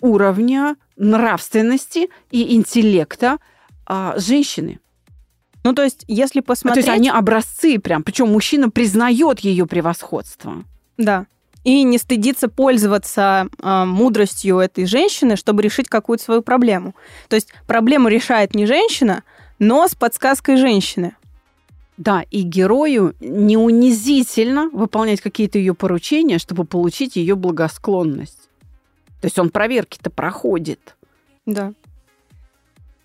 уровня 0.00 0.76
нравственности 0.96 2.08
и 2.30 2.54
интеллекта 2.54 3.38
а, 3.86 4.14
женщины. 4.18 4.80
Ну, 5.64 5.74
то 5.74 5.82
есть, 5.82 6.04
если 6.06 6.40
посмотреть... 6.40 6.84
А, 6.84 6.86
то 6.86 6.92
есть 6.92 7.00
они 7.00 7.10
образцы 7.10 7.78
прям, 7.78 8.02
причем 8.02 8.28
мужчина 8.28 8.70
признает 8.70 9.40
ее 9.40 9.66
превосходство. 9.66 10.64
Да. 10.96 11.26
И 11.64 11.82
не 11.82 11.98
стыдится 11.98 12.48
пользоваться 12.48 13.48
э, 13.60 13.84
мудростью 13.84 14.58
этой 14.58 14.86
женщины, 14.86 15.36
чтобы 15.36 15.62
решить 15.62 15.88
какую-то 15.88 16.24
свою 16.24 16.42
проблему. 16.42 16.94
То 17.28 17.36
есть 17.36 17.52
проблему 17.66 18.08
решает 18.08 18.54
не 18.54 18.64
женщина, 18.64 19.24
но 19.58 19.86
с 19.88 19.94
подсказкой 19.94 20.56
женщины. 20.56 21.16
Да, 21.98 22.24
и 22.30 22.42
герою 22.42 23.16
не 23.18 23.56
унизительно 23.56 24.70
выполнять 24.72 25.20
какие-то 25.20 25.58
ее 25.58 25.74
поручения, 25.74 26.38
чтобы 26.38 26.64
получить 26.64 27.16
ее 27.16 27.34
благосклонность. 27.34 28.48
То 29.20 29.26
есть 29.26 29.38
он 29.38 29.50
проверки-то 29.50 30.08
проходит. 30.08 30.96
Да. 31.44 31.72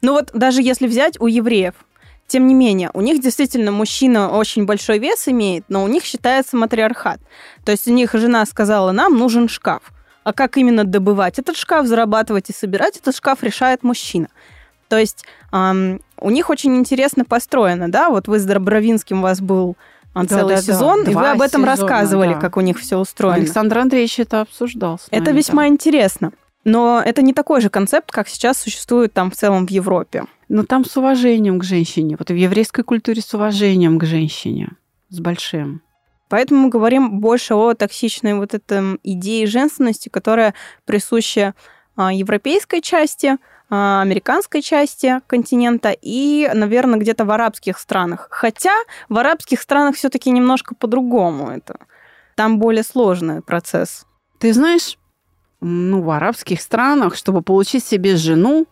Ну 0.03 0.13
вот 0.13 0.29
даже 0.33 0.61
если 0.61 0.85
взять 0.85 1.19
у 1.19 1.25
евреев, 1.25 1.73
тем 2.27 2.47
не 2.47 2.53
менее, 2.53 2.91
у 2.93 3.01
них 3.01 3.19
действительно 3.19 3.71
мужчина 3.71 4.29
очень 4.29 4.65
большой 4.65 4.99
вес 4.99 5.27
имеет, 5.27 5.65
но 5.69 5.83
у 5.83 5.87
них 5.87 6.03
считается 6.03 6.55
матриархат. 6.55 7.19
То 7.65 7.71
есть 7.71 7.87
у 7.87 7.91
них 7.91 8.13
жена 8.13 8.45
сказала, 8.45 8.91
нам 8.91 9.17
нужен 9.17 9.49
шкаф. 9.49 9.91
А 10.23 10.33
как 10.33 10.57
именно 10.57 10.83
добывать 10.83 11.39
этот 11.39 11.57
шкаф, 11.57 11.87
зарабатывать 11.87 12.49
и 12.51 12.53
собирать 12.53 12.97
этот 12.97 13.15
шкаф 13.15 13.41
решает 13.41 13.83
мужчина. 13.83 14.27
То 14.87 14.99
есть 14.99 15.25
эм, 15.51 16.01
у 16.23 16.29
них 16.29 16.49
очень 16.49 16.75
интересно 16.75 17.25
построено, 17.25 17.91
да, 17.91 18.09
вот 18.09 18.27
вы 18.27 18.39
с 18.39 18.45
Добровинским 18.45 19.19
у 19.19 19.23
вас 19.23 19.41
был 19.41 19.75
а, 20.13 20.25
целый 20.25 20.55
да, 20.55 20.61
сезон, 20.61 21.03
да. 21.03 21.11
и 21.11 21.15
вы 21.15 21.29
об 21.29 21.41
этом 21.41 21.61
сезона, 21.61 21.67
рассказывали, 21.67 22.33
да. 22.33 22.39
как 22.39 22.57
у 22.57 22.61
них 22.61 22.79
все 22.79 22.97
устроено. 22.97 23.37
Александр 23.37 23.79
Андреевич 23.79 24.19
это 24.19 24.41
обсуждал. 24.41 24.99
Нами, 25.11 25.21
это 25.21 25.31
весьма 25.31 25.63
да. 25.63 25.67
интересно. 25.67 26.31
Но 26.63 27.01
это 27.03 27.21
не 27.21 27.33
такой 27.33 27.59
же 27.59 27.69
концепт, 27.69 28.11
как 28.11 28.29
сейчас 28.29 28.57
существует 28.57 29.11
там 29.11 29.31
в 29.31 29.35
целом 29.35 29.67
в 29.67 29.69
Европе. 29.69 30.23
Но 30.47 30.63
там 30.63 30.85
с 30.85 30.95
уважением 30.95 31.59
к 31.59 31.63
женщине. 31.63 32.15
Вот 32.17 32.29
в 32.29 32.35
еврейской 32.35 32.83
культуре 32.83 33.21
с 33.21 33.33
уважением 33.33 33.99
к 33.99 34.05
женщине. 34.05 34.69
С 35.09 35.19
большим. 35.19 35.81
Поэтому 36.29 36.63
мы 36.63 36.69
говорим 36.69 37.19
больше 37.19 37.53
о 37.53 37.73
токсичной 37.73 38.35
вот 38.35 38.53
этой 38.53 38.97
идее 39.03 39.45
женственности, 39.45 40.09
которая 40.09 40.53
присуща 40.85 41.53
а, 41.95 42.13
европейской 42.13 42.81
части, 42.81 43.37
американской 43.69 44.61
части 44.61 45.21
континента 45.27 45.95
и, 45.99 46.49
наверное, 46.53 46.99
где-то 46.99 47.25
в 47.25 47.31
арабских 47.31 47.79
странах. 47.79 48.27
Хотя 48.29 48.73
в 49.09 49.17
арабских 49.17 49.61
странах 49.61 49.95
все-таки 49.95 50.29
немножко 50.29 50.75
по-другому 50.75 51.49
это. 51.49 51.77
Там 52.35 52.59
более 52.59 52.83
сложный 52.83 53.41
процесс. 53.41 54.05
Ты 54.39 54.53
знаешь, 54.53 54.97
ну, 55.61 56.01
в 56.01 56.09
арабских 56.09 56.61
странах, 56.61 57.15
чтобы 57.15 57.41
получить 57.41 57.83
себе 57.83 58.15
жену, 58.15 58.67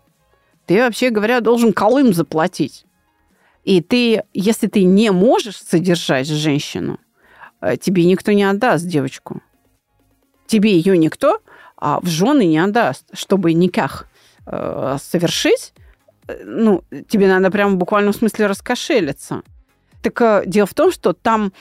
ты, 0.65 0.79
вообще 0.79 1.10
говоря, 1.10 1.41
должен 1.41 1.74
колым 1.74 2.13
заплатить. 2.13 2.86
И 3.63 3.81
ты, 3.81 4.24
если 4.33 4.67
ты 4.67 4.83
не 4.83 5.12
можешь 5.12 5.57
содержать 5.57 6.27
женщину, 6.27 7.00
э, 7.62 7.77
тебе 7.77 8.05
никто 8.05 8.31
не 8.31 8.43
отдаст 8.43 8.86
девочку. 8.86 9.41
Тебе 10.48 10.75
ее 10.75 10.98
никто 10.98 11.39
а 11.81 12.00
в 12.00 12.07
жены 12.07 12.45
не 12.45 12.60
отдаст. 12.60 13.05
Чтобы 13.12 13.53
никак 13.53 14.07
э, 14.51 14.98
совершить, 15.01 15.74
э, 16.27 16.43
ну, 16.43 16.84
тебе 17.08 17.27
надо 17.27 17.50
прямо 17.51 17.74
в 17.74 17.77
буквальном 17.77 18.13
смысле 18.13 18.48
раскошелиться. 18.48 19.41
Так 20.01 20.22
э, 20.22 20.43
дело 20.46 20.67
в 20.67 20.74
том, 20.74 20.91
что 20.91 21.13
там, 21.13 21.53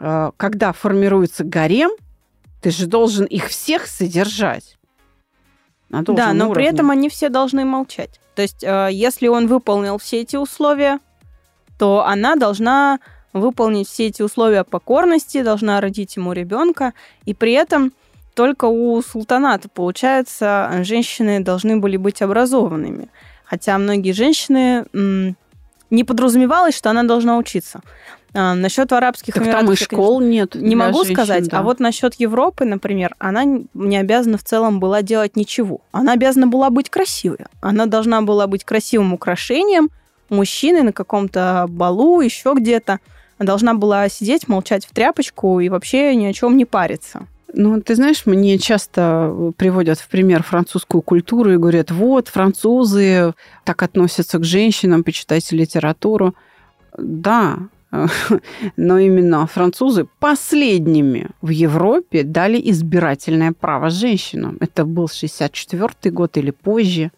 э, 0.00 0.30
когда 0.36 0.72
формируется 0.72 1.44
гарем, 1.44 1.90
ты 2.60 2.70
же 2.70 2.86
должен 2.86 3.24
их 3.24 3.48
всех 3.48 3.86
содержать. 3.86 4.76
Да, 5.90 6.32
но 6.32 6.46
уровне. 6.46 6.54
при 6.54 6.64
этом 6.64 6.90
они 6.90 7.08
все 7.10 7.28
должны 7.28 7.64
молчать. 7.64 8.20
То 8.34 8.42
есть, 8.42 8.64
э, 8.64 8.88
если 8.90 9.28
он 9.28 9.46
выполнил 9.46 9.98
все 9.98 10.22
эти 10.22 10.36
условия, 10.36 11.00
то 11.78 12.04
она 12.06 12.36
должна 12.36 12.98
выполнить 13.32 13.88
все 13.88 14.06
эти 14.06 14.22
условия 14.22 14.64
покорности, 14.64 15.42
должна 15.42 15.80
родить 15.80 16.16
ему 16.16 16.32
ребенка, 16.32 16.92
и 17.24 17.34
при 17.34 17.52
этом 17.52 17.92
только 18.34 18.66
у 18.66 19.00
султаната, 19.02 19.68
получается, 19.68 20.80
женщины 20.82 21.40
должны 21.40 21.76
были 21.76 21.96
быть 21.96 22.22
образованными. 22.22 23.08
Хотя 23.44 23.76
многие 23.78 24.12
женщины 24.12 24.86
не 25.90 26.04
подразумевалось, 26.04 26.76
что 26.76 26.90
она 26.90 27.02
должна 27.02 27.36
учиться. 27.36 27.80
А, 28.34 28.54
насчет 28.54 28.90
арабских 28.92 29.34
так 29.34 29.42
эмиратов... 29.42 29.66
там 29.66 29.72
и 29.74 29.76
школ 29.76 30.18
конечно, 30.18 30.32
нет. 30.32 30.54
Не 30.54 30.74
могу 30.74 31.04
женщин, 31.04 31.14
сказать. 31.14 31.48
Да. 31.48 31.58
А 31.58 31.62
вот 31.62 31.80
насчет 31.80 32.14
Европы, 32.14 32.64
например, 32.64 33.14
она 33.18 33.44
не 33.44 33.96
обязана 33.98 34.38
в 34.38 34.42
целом 34.42 34.80
была 34.80 35.02
делать 35.02 35.36
ничего. 35.36 35.82
Она 35.92 36.12
обязана 36.12 36.46
была 36.46 36.70
быть 36.70 36.88
красивой. 36.88 37.40
Она 37.60 37.84
должна 37.86 38.22
была 38.22 38.46
быть 38.46 38.64
красивым 38.64 39.12
украшением 39.12 39.90
мужчины 40.30 40.82
на 40.82 40.92
каком-то 40.92 41.66
балу, 41.68 42.22
еще 42.22 42.54
где-то. 42.56 43.00
Должна 43.38 43.74
была 43.74 44.08
сидеть, 44.08 44.48
молчать 44.48 44.86
в 44.86 44.94
тряпочку 44.94 45.60
и 45.60 45.68
вообще 45.68 46.14
ни 46.14 46.24
о 46.24 46.32
чем 46.32 46.56
не 46.56 46.64
париться. 46.64 47.26
Ну, 47.54 47.80
ты 47.82 47.94
знаешь, 47.94 48.24
мне 48.26 48.58
часто 48.58 49.28
э, 49.30 49.52
приводят 49.56 49.98
в 49.98 50.08
пример 50.08 50.42
французскую 50.42 51.02
культуру 51.02 51.52
и 51.52 51.58
говорят, 51.58 51.90
вот, 51.90 52.28
французы 52.28 53.34
так 53.64 53.82
относятся 53.82 54.38
к 54.38 54.44
женщинам, 54.44 55.04
почитайте 55.04 55.56
литературу. 55.56 56.34
Да, 56.96 57.58
но 58.76 58.98
именно 58.98 59.46
французы 59.46 60.06
последними 60.18 61.28
в 61.42 61.50
Европе 61.50 62.22
дали 62.22 62.60
избирательное 62.70 63.52
право 63.52 63.90
женщинам. 63.90 64.56
Это 64.60 64.84
был 64.84 65.08
64 65.08 66.12
год 66.12 66.36
или 66.38 66.50
позже. 66.50 67.10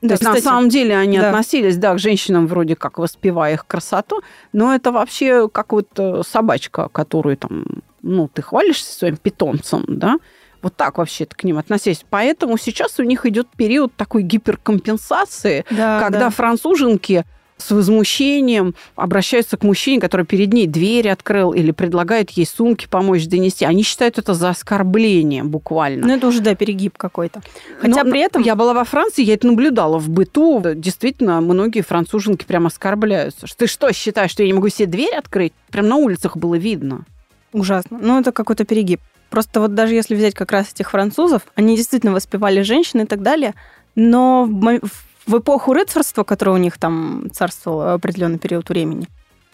Да, 0.00 0.08
То 0.08 0.12
есть, 0.14 0.22
кстати, 0.22 0.44
на 0.44 0.50
самом 0.50 0.68
деле 0.68 0.96
они 0.96 1.18
да. 1.18 1.28
относились, 1.28 1.76
да, 1.76 1.92
к 1.94 1.98
женщинам 1.98 2.46
вроде 2.46 2.76
как 2.76 2.98
воспевая 2.98 3.54
их 3.54 3.66
красоту, 3.66 4.22
но 4.52 4.74
это 4.74 4.92
вообще 4.92 5.48
как 5.48 5.72
вот 5.72 5.88
э, 5.98 6.22
собачка, 6.24 6.88
которую 6.88 7.36
там 7.36 7.64
ну, 8.02 8.28
ты 8.28 8.42
хвалишься 8.42 8.92
своим 8.92 9.16
питомцем, 9.16 9.84
да, 9.88 10.18
вот 10.62 10.74
так 10.76 10.98
вообще 10.98 11.26
к 11.26 11.44
ним 11.44 11.58
относись. 11.58 12.04
Поэтому 12.10 12.58
сейчас 12.58 12.98
у 12.98 13.02
них 13.02 13.26
идет 13.26 13.48
период 13.56 13.94
такой 13.94 14.22
гиперкомпенсации, 14.22 15.64
да, 15.70 16.00
когда 16.00 16.20
да. 16.20 16.30
француженки 16.30 17.24
с 17.58 17.70
возмущением 17.70 18.74
обращаются 18.94 19.56
к 19.56 19.64
мужчине, 19.64 20.00
который 20.00 20.24
перед 20.24 20.52
ней 20.52 20.66
дверь 20.66 21.08
открыл 21.10 21.52
или 21.52 21.72
предлагает 21.72 22.30
ей 22.30 22.46
сумки 22.46 22.86
помочь 22.88 23.26
донести. 23.26 23.64
Они 23.64 23.82
считают 23.82 24.18
это 24.18 24.34
за 24.34 24.50
оскорбление 24.50 25.42
буквально. 25.42 26.06
Ну, 26.06 26.16
это 26.16 26.28
уже, 26.28 26.40
да, 26.40 26.54
перегиб 26.54 26.96
какой-то. 26.96 27.42
Хотя 27.80 28.04
Но, 28.04 28.10
при 28.10 28.20
этом... 28.20 28.42
Я 28.42 28.54
была 28.54 28.74
во 28.74 28.84
Франции, 28.84 29.24
я 29.24 29.34
это 29.34 29.48
наблюдала 29.48 29.98
в 29.98 30.08
быту. 30.08 30.62
Действительно, 30.74 31.40
многие 31.40 31.80
француженки 31.80 32.44
прям 32.44 32.66
оскорбляются. 32.66 33.46
Ты 33.56 33.66
что, 33.66 33.92
считаешь, 33.92 34.30
что 34.30 34.42
я 34.42 34.48
не 34.48 34.54
могу 34.54 34.68
себе 34.68 34.86
дверь 34.86 35.16
открыть? 35.16 35.52
Прям 35.70 35.88
на 35.88 35.96
улицах 35.96 36.36
было 36.36 36.54
видно. 36.54 37.04
Ужасно. 37.52 37.98
Ну, 38.00 38.20
это 38.20 38.32
какой-то 38.32 38.64
перегиб. 38.64 39.00
Просто 39.30 39.60
вот 39.60 39.74
даже 39.74 39.94
если 39.94 40.14
взять 40.14 40.34
как 40.34 40.52
раз 40.52 40.72
этих 40.72 40.90
французов, 40.90 41.42
они 41.54 41.76
действительно 41.76 42.12
воспевали 42.12 42.62
женщин 42.62 43.00
и 43.00 43.04
так 43.04 43.22
далее, 43.22 43.54
но 43.94 44.46
в, 44.46 45.38
эпоху 45.38 45.74
рыцарства, 45.74 46.24
которое 46.24 46.52
у 46.52 46.58
них 46.58 46.78
там 46.78 47.28
царствовало 47.32 47.94
определенный 47.94 48.38
период 48.38 48.68
времени, 48.68 49.06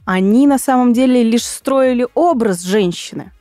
они 0.05 0.47
на 0.47 0.59
самом 0.59 0.93
деле 0.93 1.23
лишь 1.23 1.45
строили 1.45 2.07
образ 2.15 2.63
женщины. 2.63 3.33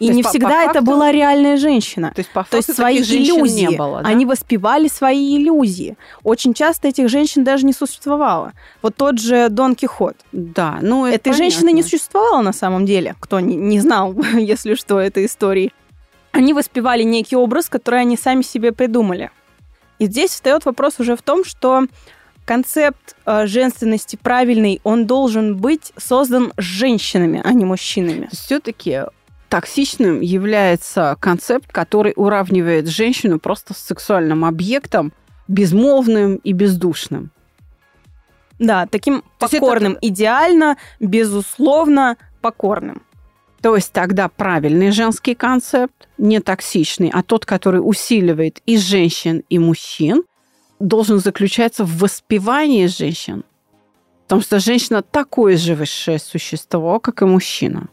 И 0.00 0.08
то 0.08 0.14
не 0.14 0.22
всегда 0.22 0.64
факту, 0.64 0.70
это 0.70 0.82
была 0.82 1.12
реальная 1.12 1.58
женщина. 1.58 2.10
То 2.14 2.20
есть, 2.20 2.30
по 2.30 2.40
факту, 2.40 2.50
то 2.52 2.56
есть 2.56 2.74
свои 2.74 3.02
иллюзии. 3.02 3.66
Не 3.66 3.76
было, 3.76 4.02
да? 4.02 4.08
Они 4.08 4.24
воспевали 4.24 4.88
свои 4.88 5.36
иллюзии. 5.36 5.96
Очень 6.24 6.54
часто 6.54 6.88
этих 6.88 7.10
женщин 7.10 7.44
даже 7.44 7.66
не 7.66 7.74
существовало. 7.74 8.52
Вот 8.80 8.96
тот 8.96 9.18
же 9.18 9.50
Дон 9.50 9.74
Кихот. 9.74 10.16
Да, 10.32 10.78
ну 10.80 11.04
это 11.04 11.16
Этой 11.16 11.30
понятно. 11.32 11.44
женщины 11.44 11.72
не 11.72 11.82
существовало 11.82 12.40
на 12.40 12.54
самом 12.54 12.86
деле. 12.86 13.14
Кто 13.20 13.40
не, 13.40 13.56
не 13.56 13.78
знал, 13.80 14.14
если 14.34 14.74
что, 14.74 14.98
этой 14.98 15.26
истории. 15.26 15.72
Они 16.32 16.54
воспевали 16.54 17.02
некий 17.02 17.36
образ, 17.36 17.68
который 17.68 18.00
они 18.00 18.16
сами 18.16 18.40
себе 18.40 18.72
придумали. 18.72 19.30
И 19.98 20.06
здесь 20.06 20.30
встает 20.30 20.64
вопрос 20.64 20.98
уже 20.98 21.14
в 21.14 21.20
том, 21.20 21.44
что 21.44 21.84
концепт 22.46 23.16
э, 23.26 23.46
женственности 23.46 24.16
правильный, 24.16 24.80
он 24.82 25.06
должен 25.06 25.56
быть 25.56 25.92
создан 25.98 26.52
женщинами, 26.56 27.42
а 27.44 27.52
не 27.52 27.66
мужчинами. 27.66 28.28
Все-таки 28.32 29.02
токсичным 29.50 30.20
является 30.20 31.16
концепт, 31.20 31.70
который 31.70 32.14
уравнивает 32.16 32.88
женщину 32.88 33.38
просто 33.38 33.74
с 33.74 33.78
сексуальным 33.78 34.44
объектом, 34.44 35.12
безмолвным 35.48 36.36
и 36.36 36.52
бездушным. 36.52 37.32
Да, 38.58 38.86
таким 38.86 39.22
То 39.38 39.48
покорным, 39.48 39.92
это... 39.92 40.06
идеально, 40.06 40.76
безусловно 41.00 42.16
покорным. 42.40 43.02
То 43.60 43.74
есть 43.74 43.92
тогда 43.92 44.28
правильный 44.28 44.90
женский 44.90 45.34
концепт, 45.34 46.08
не 46.16 46.40
токсичный, 46.40 47.10
а 47.12 47.22
тот, 47.22 47.44
который 47.44 47.78
усиливает 47.78 48.62
и 48.64 48.78
женщин, 48.78 49.42
и 49.50 49.58
мужчин, 49.58 50.22
должен 50.78 51.18
заключаться 51.18 51.84
в 51.84 51.98
воспевании 51.98 52.86
женщин. 52.86 53.44
Потому 54.22 54.42
что 54.42 54.60
женщина 54.60 55.02
такое 55.02 55.56
же 55.56 55.74
высшее 55.74 56.18
существо, 56.18 57.00
как 57.00 57.22
и 57.22 57.24
мужчина. 57.24 57.88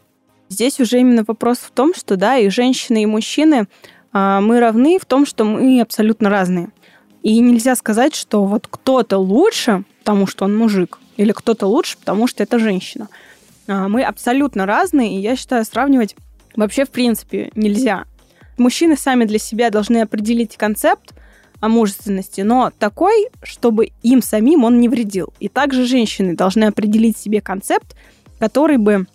Здесь 0.48 0.80
уже 0.80 1.00
именно 1.00 1.24
вопрос 1.26 1.58
в 1.58 1.70
том, 1.70 1.94
что 1.94 2.16
да, 2.16 2.36
и 2.38 2.48
женщины, 2.48 3.02
и 3.02 3.06
мужчины 3.06 3.68
а, 4.12 4.40
мы 4.40 4.60
равны 4.60 4.98
в 4.98 5.04
том, 5.04 5.26
что 5.26 5.44
мы 5.44 5.80
абсолютно 5.80 6.30
разные. 6.30 6.70
И 7.22 7.38
нельзя 7.40 7.74
сказать, 7.76 8.14
что 8.14 8.44
вот 8.44 8.66
кто-то 8.70 9.18
лучше, 9.18 9.84
потому 10.00 10.26
что 10.26 10.44
он 10.44 10.56
мужик, 10.56 10.98
или 11.16 11.32
кто-то 11.32 11.66
лучше, 11.66 11.98
потому 11.98 12.26
что 12.26 12.42
это 12.42 12.58
женщина. 12.58 13.08
А, 13.66 13.88
мы 13.88 14.02
абсолютно 14.02 14.64
разные, 14.64 15.16
и 15.16 15.20
я 15.20 15.36
считаю, 15.36 15.64
сравнивать 15.64 16.16
вообще 16.56 16.84
в 16.84 16.90
принципе 16.90 17.50
нельзя. 17.54 18.04
Мужчины 18.56 18.96
сами 18.96 19.24
для 19.24 19.38
себя 19.38 19.70
должны 19.70 19.98
определить 19.98 20.56
концепт 20.56 21.14
о 21.60 21.68
мужественности, 21.68 22.40
но 22.40 22.72
такой, 22.78 23.28
чтобы 23.42 23.90
им 24.02 24.22
самим 24.22 24.64
он 24.64 24.80
не 24.80 24.88
вредил. 24.88 25.32
И 25.40 25.48
также 25.48 25.86
женщины 25.86 26.34
должны 26.34 26.64
определить 26.64 27.18
себе 27.18 27.40
концепт, 27.40 27.96
который 28.38 28.78
бы 28.78 29.06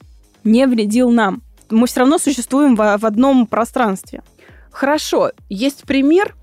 не 0.44 0.68
вредил 0.68 1.12
нам. 1.12 1.42
Мы 1.70 1.88
все 1.88 2.02
равно 2.02 2.18
существуем 2.18 2.76
в, 2.76 2.98
в 2.98 3.06
одном 3.06 3.48
пространстве. 3.48 4.22
Хорошо. 4.72 5.32
Есть 5.50 5.84
пример 5.84 6.36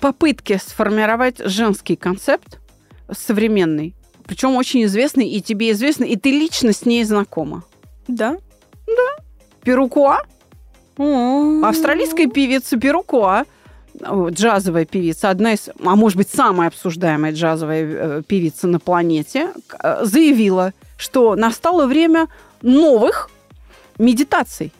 попытки 0.00 0.60
сформировать 0.64 1.38
женский 1.38 1.96
концепт 1.96 2.60
современный, 3.10 3.94
причем 4.26 4.56
очень 4.56 4.84
известный, 4.84 5.28
и 5.28 5.40
тебе 5.40 5.72
известный, 5.72 6.10
и 6.10 6.16
ты 6.16 6.30
лично 6.30 6.72
с 6.72 6.84
ней 6.84 7.02
знакома. 7.04 7.64
Да? 8.06 8.36
Да. 8.86 9.24
Перукуа. 9.62 10.18
Австралийская 10.98 12.26
певица 12.26 12.76
Перукуа 12.76 13.44
джазовая 14.02 14.84
певица, 14.84 15.30
одна 15.30 15.54
из, 15.54 15.68
а 15.84 15.96
может 15.96 16.16
быть, 16.16 16.28
самая 16.28 16.68
обсуждаемая 16.68 17.32
джазовая 17.32 17.82
э, 17.82 18.22
певица 18.26 18.66
на 18.66 18.78
планете, 18.78 19.52
э, 19.82 20.04
заявила, 20.04 20.72
что 20.96 21.34
настало 21.36 21.86
время 21.86 22.28
новых 22.62 23.30
медитаций. 23.98 24.72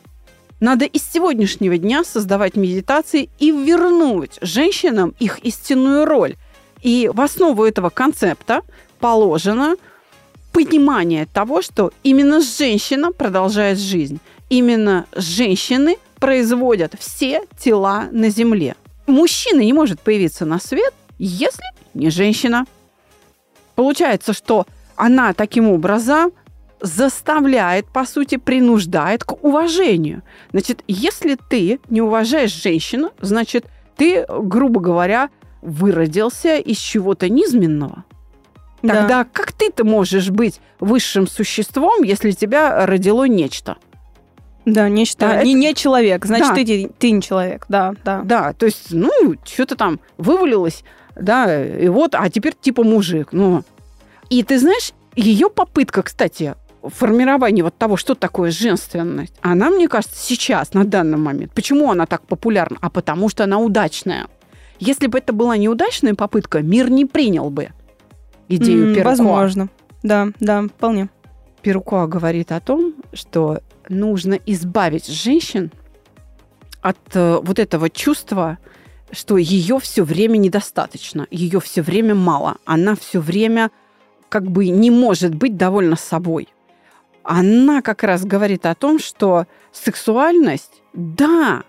Надо 0.60 0.84
из 0.86 1.02
сегодняшнего 1.08 1.78
дня 1.78 2.02
создавать 2.04 2.56
медитации 2.56 3.30
и 3.38 3.50
вернуть 3.50 4.38
женщинам 4.40 5.14
их 5.20 5.38
истинную 5.40 6.04
роль. 6.04 6.36
И 6.82 7.10
в 7.12 7.20
основу 7.20 7.64
этого 7.64 7.90
концепта 7.90 8.62
положено 8.98 9.76
понимание 10.52 11.26
того, 11.26 11.62
что 11.62 11.92
именно 12.02 12.40
женщина 12.40 13.12
продолжает 13.12 13.78
жизнь. 13.78 14.18
Именно 14.48 15.06
женщины 15.14 15.98
производят 16.18 16.94
все 16.98 17.42
тела 17.58 18.08
на 18.10 18.28
Земле. 18.30 18.74
Мужчина 19.06 19.60
не 19.60 19.72
может 19.72 20.00
появиться 20.00 20.44
на 20.44 20.58
свет, 20.58 20.92
если 21.18 21.64
не 21.94 22.10
женщина. 22.10 22.66
Получается, 23.76 24.32
что 24.32 24.66
она 24.96 25.32
таким 25.32 25.68
образом 25.70 26.32
заставляет, 26.80 27.86
по 27.86 28.04
сути, 28.04 28.36
принуждает 28.36 29.24
к 29.24 29.44
уважению. 29.44 30.22
Значит, 30.52 30.82
если 30.86 31.36
ты 31.48 31.80
не 31.88 32.00
уважаешь 32.00 32.54
женщину, 32.54 33.10
значит, 33.20 33.66
ты, 33.96 34.24
грубо 34.28 34.80
говоря, 34.80 35.30
выродился 35.62 36.56
из 36.56 36.78
чего-то 36.78 37.28
низменного. 37.28 38.04
Тогда 38.80 39.08
да. 39.08 39.24
как 39.24 39.52
ты-то 39.52 39.84
можешь 39.84 40.30
быть 40.30 40.60
высшим 40.78 41.26
существом, 41.26 42.02
если 42.04 42.30
тебя 42.30 42.86
родило 42.86 43.26
нечто? 43.26 43.76
Да, 44.64 44.88
нечто. 44.88 45.20
Да, 45.20 45.42
не, 45.42 45.52
это... 45.52 45.60
не 45.60 45.74
человек, 45.74 46.26
значит, 46.26 46.48
да. 46.48 46.54
ты, 46.54 46.90
ты 46.98 47.10
не 47.10 47.22
человек, 47.22 47.64
да, 47.68 47.94
да. 48.04 48.20
Да, 48.22 48.52
то 48.52 48.66
есть, 48.66 48.90
ну, 48.90 49.10
что-то 49.44 49.76
там 49.76 49.98
вывалилось, 50.18 50.84
да, 51.16 51.64
и 51.66 51.88
вот, 51.88 52.14
а 52.14 52.28
теперь 52.28 52.54
типа 52.60 52.84
мужик. 52.84 53.28
Ну. 53.32 53.64
И 54.30 54.42
ты 54.42 54.58
знаешь, 54.58 54.92
ее 55.16 55.50
попытка, 55.50 56.02
кстати, 56.02 56.54
формирования 56.88 57.62
вот 57.62 57.76
того, 57.76 57.96
что 57.96 58.14
такое 58.14 58.50
женственность, 58.50 59.34
она, 59.40 59.70
мне 59.70 59.88
кажется, 59.88 60.16
сейчас, 60.16 60.74
на 60.74 60.84
данный 60.84 61.18
момент, 61.18 61.52
почему 61.52 61.90
она 61.90 62.06
так 62.06 62.22
популярна? 62.22 62.78
А 62.80 62.90
потому 62.90 63.28
что 63.28 63.44
она 63.44 63.58
удачная. 63.58 64.26
Если 64.78 65.06
бы 65.06 65.18
это 65.18 65.32
была 65.32 65.56
неудачная 65.56 66.14
попытка, 66.14 66.62
мир 66.62 66.90
не 66.90 67.04
принял 67.04 67.50
бы 67.50 67.70
идею 68.48 68.94
mm, 68.94 69.02
Возможно. 69.02 69.68
Да, 70.02 70.28
да, 70.40 70.62
вполне. 70.62 71.08
Перукуа 71.62 72.06
говорит 72.06 72.52
о 72.52 72.60
том, 72.60 72.94
что 73.12 73.60
нужно 73.88 74.34
избавить 74.46 75.08
женщин 75.08 75.72
от 76.80 76.98
э, 77.14 77.40
вот 77.42 77.58
этого 77.58 77.90
чувства, 77.90 78.58
что 79.10 79.36
ее 79.36 79.80
все 79.80 80.04
время 80.04 80.36
недостаточно, 80.36 81.26
ее 81.30 81.60
все 81.60 81.82
время 81.82 82.14
мало, 82.14 82.56
она 82.64 82.94
все 82.94 83.20
время 83.20 83.70
как 84.28 84.50
бы 84.50 84.68
не 84.68 84.90
может 84.90 85.34
быть 85.34 85.56
довольна 85.56 85.96
собой. 85.96 86.48
Она 87.30 87.82
как 87.82 88.04
раз 88.04 88.24
говорит 88.24 88.64
о 88.64 88.74
том, 88.74 88.98
что 88.98 89.46
сексуальность, 89.70 90.80
да, 90.94 91.64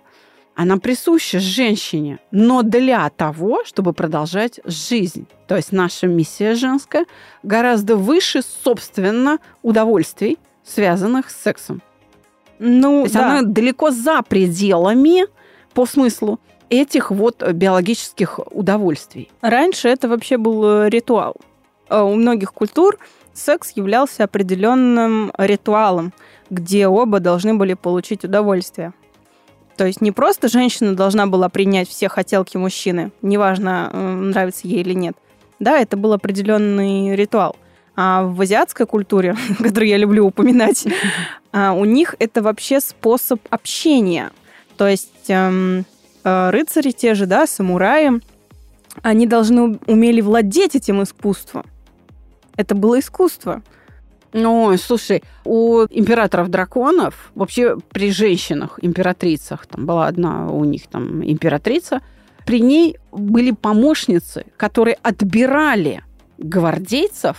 она 0.55 0.77
присуща 0.77 1.41
женщине, 1.41 2.19
но 2.31 2.63
для 2.63 3.09
того, 3.09 3.65
чтобы 3.65 3.91
продолжать 3.91 4.61
жизнь. 4.63 5.27
То 5.49 5.57
есть 5.57 5.73
наша 5.73 6.07
миссия 6.07 6.55
женская 6.55 7.05
гораздо 7.43 7.97
выше, 7.97 8.41
собственно, 8.63 9.39
удовольствий, 9.61 10.37
связанных 10.63 11.29
с 11.29 11.35
сексом. 11.35 11.81
Ну, 12.57 12.99
То 12.99 13.03
есть 13.03 13.15
да. 13.15 13.25
она 13.25 13.41
далеко 13.41 13.91
за 13.91 14.21
пределами 14.21 15.25
по 15.73 15.85
смыслу 15.85 16.39
этих 16.69 17.11
вот 17.11 17.45
биологических 17.45 18.39
удовольствий. 18.51 19.29
Раньше 19.41 19.89
это 19.89 20.07
вообще 20.07 20.37
был 20.37 20.63
э, 20.63 20.89
ритуал. 20.89 21.35
Э, 21.89 21.99
у 21.99 22.15
многих 22.15 22.53
культур 22.53 22.97
секс 23.39 23.71
являлся 23.75 24.25
определенным 24.25 25.31
ритуалом, 25.37 26.13
где 26.49 26.87
оба 26.87 27.19
должны 27.19 27.55
были 27.55 27.73
получить 27.73 28.23
удовольствие. 28.23 28.93
То 29.77 29.85
есть 29.85 30.01
не 30.01 30.11
просто 30.11 30.49
женщина 30.49 30.95
должна 30.95 31.25
была 31.25 31.47
принять 31.47 31.87
все 31.87 32.09
хотелки 32.09 32.57
мужчины, 32.57 33.11
неважно, 33.21 33.89
нравится 33.91 34.67
ей 34.67 34.81
или 34.81 34.93
нет. 34.93 35.15
Да, 35.59 35.77
это 35.77 35.97
был 35.97 36.13
определенный 36.13 37.15
ритуал. 37.15 37.55
А 37.95 38.23
в 38.23 38.39
азиатской 38.41 38.85
культуре, 38.85 39.35
которую 39.57 39.89
я 39.89 39.97
люблю 39.97 40.25
упоминать, 40.25 40.85
а, 41.51 41.73
у 41.73 41.85
них 41.85 42.15
это 42.19 42.41
вообще 42.41 42.79
способ 42.79 43.39
общения. 43.49 44.31
То 44.77 44.87
есть 44.87 45.29
эм, 45.29 45.85
э, 46.23 46.49
рыцари 46.51 46.91
те 46.91 47.13
же, 47.13 47.25
да, 47.25 47.45
самураи, 47.45 48.21
они 49.01 49.27
должны 49.27 49.79
умели 49.87 50.21
владеть 50.21 50.75
этим 50.75 51.03
искусством. 51.03 51.65
Это 52.59 52.75
было 52.75 52.99
искусство. 52.99 53.61
Ну, 54.33 54.75
слушай, 54.75 55.23
у 55.45 55.85
императоров 55.89 56.49
драконов, 56.49 57.31
вообще 57.33 57.77
при 57.93 58.11
женщинах, 58.11 58.79
императрицах, 58.81 59.65
там 59.65 59.85
была 59.85 60.07
одна 60.07 60.51
у 60.51 60.65
них 60.65 60.87
там 60.87 61.23
императрица, 61.23 62.01
при 62.45 62.59
ней 62.59 62.97
были 63.13 63.51
помощницы, 63.51 64.45
которые 64.57 64.97
отбирали 65.01 66.03
гвардейцев 66.37 67.37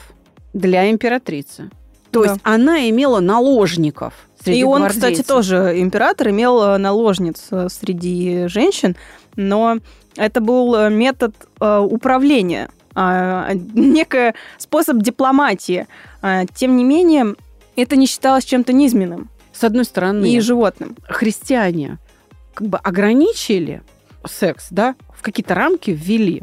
для 0.54 0.90
императрицы. 0.90 1.70
То 2.12 2.24
да. 2.24 2.30
есть 2.30 2.40
она 2.42 2.88
имела 2.88 3.20
наложников 3.20 4.14
среди 4.42 4.60
И 4.60 4.64
он, 4.64 4.88
кстати, 4.88 5.22
тоже 5.22 5.74
император 5.76 6.30
имел 6.30 6.62
э, 6.62 6.78
наложниц 6.78 7.48
э, 7.50 7.68
среди 7.68 8.46
женщин, 8.46 8.96
но 9.36 9.80
это 10.16 10.40
был 10.40 10.74
э, 10.76 10.88
метод 10.88 11.34
управления 11.60 12.70
некий 12.94 14.34
способ 14.58 14.98
дипломатии. 14.98 15.86
А, 16.22 16.46
тем 16.46 16.76
не 16.76 16.84
менее, 16.84 17.34
это 17.76 17.96
не 17.96 18.06
считалось 18.06 18.44
чем-то 18.44 18.72
низменным. 18.72 19.30
С 19.52 19.64
одной 19.64 19.84
стороны, 19.84 20.30
и 20.32 20.40
животным. 20.40 20.96
Христиане 21.08 21.98
как 22.54 22.68
бы 22.68 22.78
ограничили 22.78 23.82
секс, 24.26 24.68
да, 24.70 24.94
в 25.14 25.22
какие-то 25.22 25.54
рамки 25.54 25.90
ввели. 25.90 26.42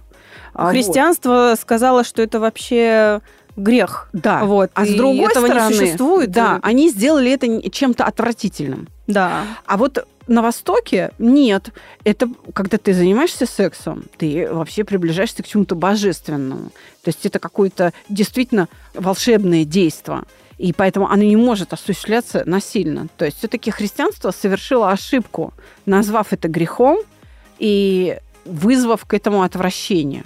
А, 0.53 0.71
Христианство 0.71 1.49
вот. 1.51 1.59
сказало, 1.59 2.03
что 2.03 2.21
это 2.21 2.39
вообще 2.39 3.21
грех. 3.57 4.09
Да. 4.13 4.45
Вот. 4.45 4.71
А 4.73 4.85
и 4.85 4.93
с 4.93 4.95
другой 4.95 5.29
этого 5.29 5.47
стороны, 5.47 5.73
не 5.73 5.77
существует. 5.77 6.31
Да, 6.31 6.59
они 6.61 6.89
сделали 6.89 7.31
это 7.31 7.69
чем-то 7.69 8.05
отвратительным. 8.05 8.87
Да. 9.07 9.43
А 9.65 9.77
вот 9.77 10.05
на 10.27 10.41
Востоке 10.41 11.11
нет. 11.17 11.69
Это 12.03 12.29
когда 12.53 12.77
ты 12.77 12.93
занимаешься 12.93 13.45
сексом, 13.45 14.05
ты 14.17 14.47
вообще 14.51 14.83
приближаешься 14.83 15.43
к 15.43 15.47
чему-то 15.47 15.75
божественному. 15.75 16.71
То 17.03 17.09
есть 17.09 17.25
это 17.25 17.39
какое-то 17.39 17.93
действительно 18.09 18.67
волшебное 18.93 19.65
действие. 19.65 20.23
И 20.57 20.73
поэтому 20.73 21.09
оно 21.09 21.23
не 21.23 21.35
может 21.35 21.73
осуществляться 21.73 22.43
насильно. 22.45 23.07
То 23.17 23.25
есть 23.25 23.37
все-таки 23.37 23.71
христианство 23.71 24.31
совершило 24.31 24.91
ошибку, 24.91 25.53
назвав 25.85 26.33
это 26.33 26.47
грехом 26.47 26.99
и 27.59 28.17
вызвав 28.45 29.05
к 29.05 29.13
этому 29.13 29.43
отвращение. 29.43 30.23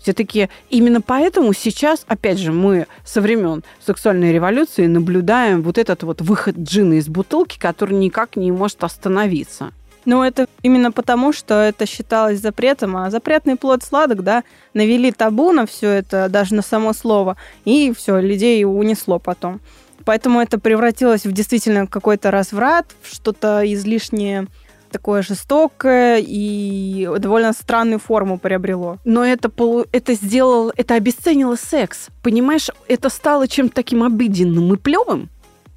Все-таки 0.00 0.48
именно 0.70 1.00
поэтому 1.00 1.52
сейчас, 1.52 2.04
опять 2.08 2.38
же, 2.38 2.52
мы 2.52 2.86
со 3.04 3.20
времен 3.20 3.62
сексуальной 3.84 4.32
революции 4.32 4.86
наблюдаем 4.86 5.62
вот 5.62 5.78
этот 5.78 6.02
вот 6.02 6.22
выход 6.22 6.56
джина 6.56 6.94
из 6.94 7.08
бутылки, 7.08 7.58
который 7.58 7.96
никак 7.96 8.36
не 8.36 8.50
может 8.50 8.82
остановиться. 8.82 9.72
Ну, 10.06 10.22
это 10.22 10.46
именно 10.62 10.92
потому, 10.92 11.32
что 11.32 11.54
это 11.54 11.84
считалось 11.84 12.40
запретом, 12.40 12.96
а 12.96 13.10
запретный 13.10 13.56
плод 13.56 13.82
сладок, 13.82 14.22
да, 14.22 14.44
навели 14.72 15.12
табу 15.12 15.52
на 15.52 15.66
все 15.66 15.90
это, 15.90 16.30
даже 16.30 16.54
на 16.54 16.62
само 16.62 16.94
слово, 16.94 17.36
и 17.66 17.92
все, 17.96 18.18
людей 18.18 18.64
унесло 18.64 19.18
потом. 19.18 19.60
Поэтому 20.06 20.40
это 20.40 20.58
превратилось 20.58 21.26
в 21.26 21.32
действительно 21.32 21.86
какой-то 21.86 22.30
разврат, 22.30 22.86
в 23.02 23.14
что-то 23.14 23.62
излишнее 23.64 24.46
такое 24.90 25.22
жестокое 25.22 26.22
и 26.24 27.08
довольно 27.18 27.52
странную 27.52 27.98
форму 27.98 28.38
приобрело. 28.38 28.98
Но 29.04 29.24
это, 29.24 29.50
это 29.92 30.14
сделал, 30.14 30.72
это 30.76 30.94
обесценило 30.94 31.56
секс. 31.56 32.08
Понимаешь, 32.22 32.68
это 32.88 33.08
стало 33.08 33.48
чем-то 33.48 33.74
таким 33.74 34.02
обыденным 34.02 34.74
и 34.74 34.76
плевым. 34.76 35.28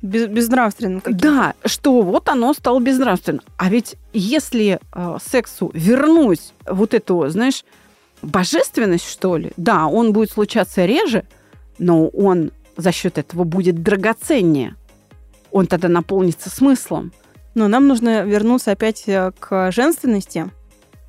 Без, 0.02 0.28
безнравственным 0.28 1.00
каким-то. 1.00 1.24
Да, 1.24 1.54
что 1.64 2.02
вот 2.02 2.28
оно 2.28 2.54
стало 2.54 2.82
безнравственным. 2.82 3.42
А 3.56 3.70
ведь 3.70 3.96
если 4.12 4.80
э, 4.94 5.18
сексу 5.26 5.72
вернуть 5.74 6.54
вот 6.66 6.94
эту, 6.94 7.30
знаешь, 7.30 7.64
божественность, 8.22 9.08
что 9.08 9.38
ли, 9.38 9.52
да, 9.56 9.88
он 9.88 10.12
будет 10.12 10.32
случаться 10.32 10.86
реже, 10.86 11.24
но 11.78 12.08
он 12.10 12.52
за 12.76 12.92
счет 12.92 13.18
этого 13.18 13.46
будет 13.46 13.82
драгоценнее. 13.82 14.76
Он 15.52 15.68
тогда 15.68 15.88
наполнится 15.88 16.50
смыслом. 16.50 17.14
Но 17.56 17.68
нам 17.68 17.88
нужно 17.88 18.24
вернуться 18.24 18.72
опять 18.72 19.04
э, 19.08 19.32
к 19.40 19.72
женственности, 19.72 20.50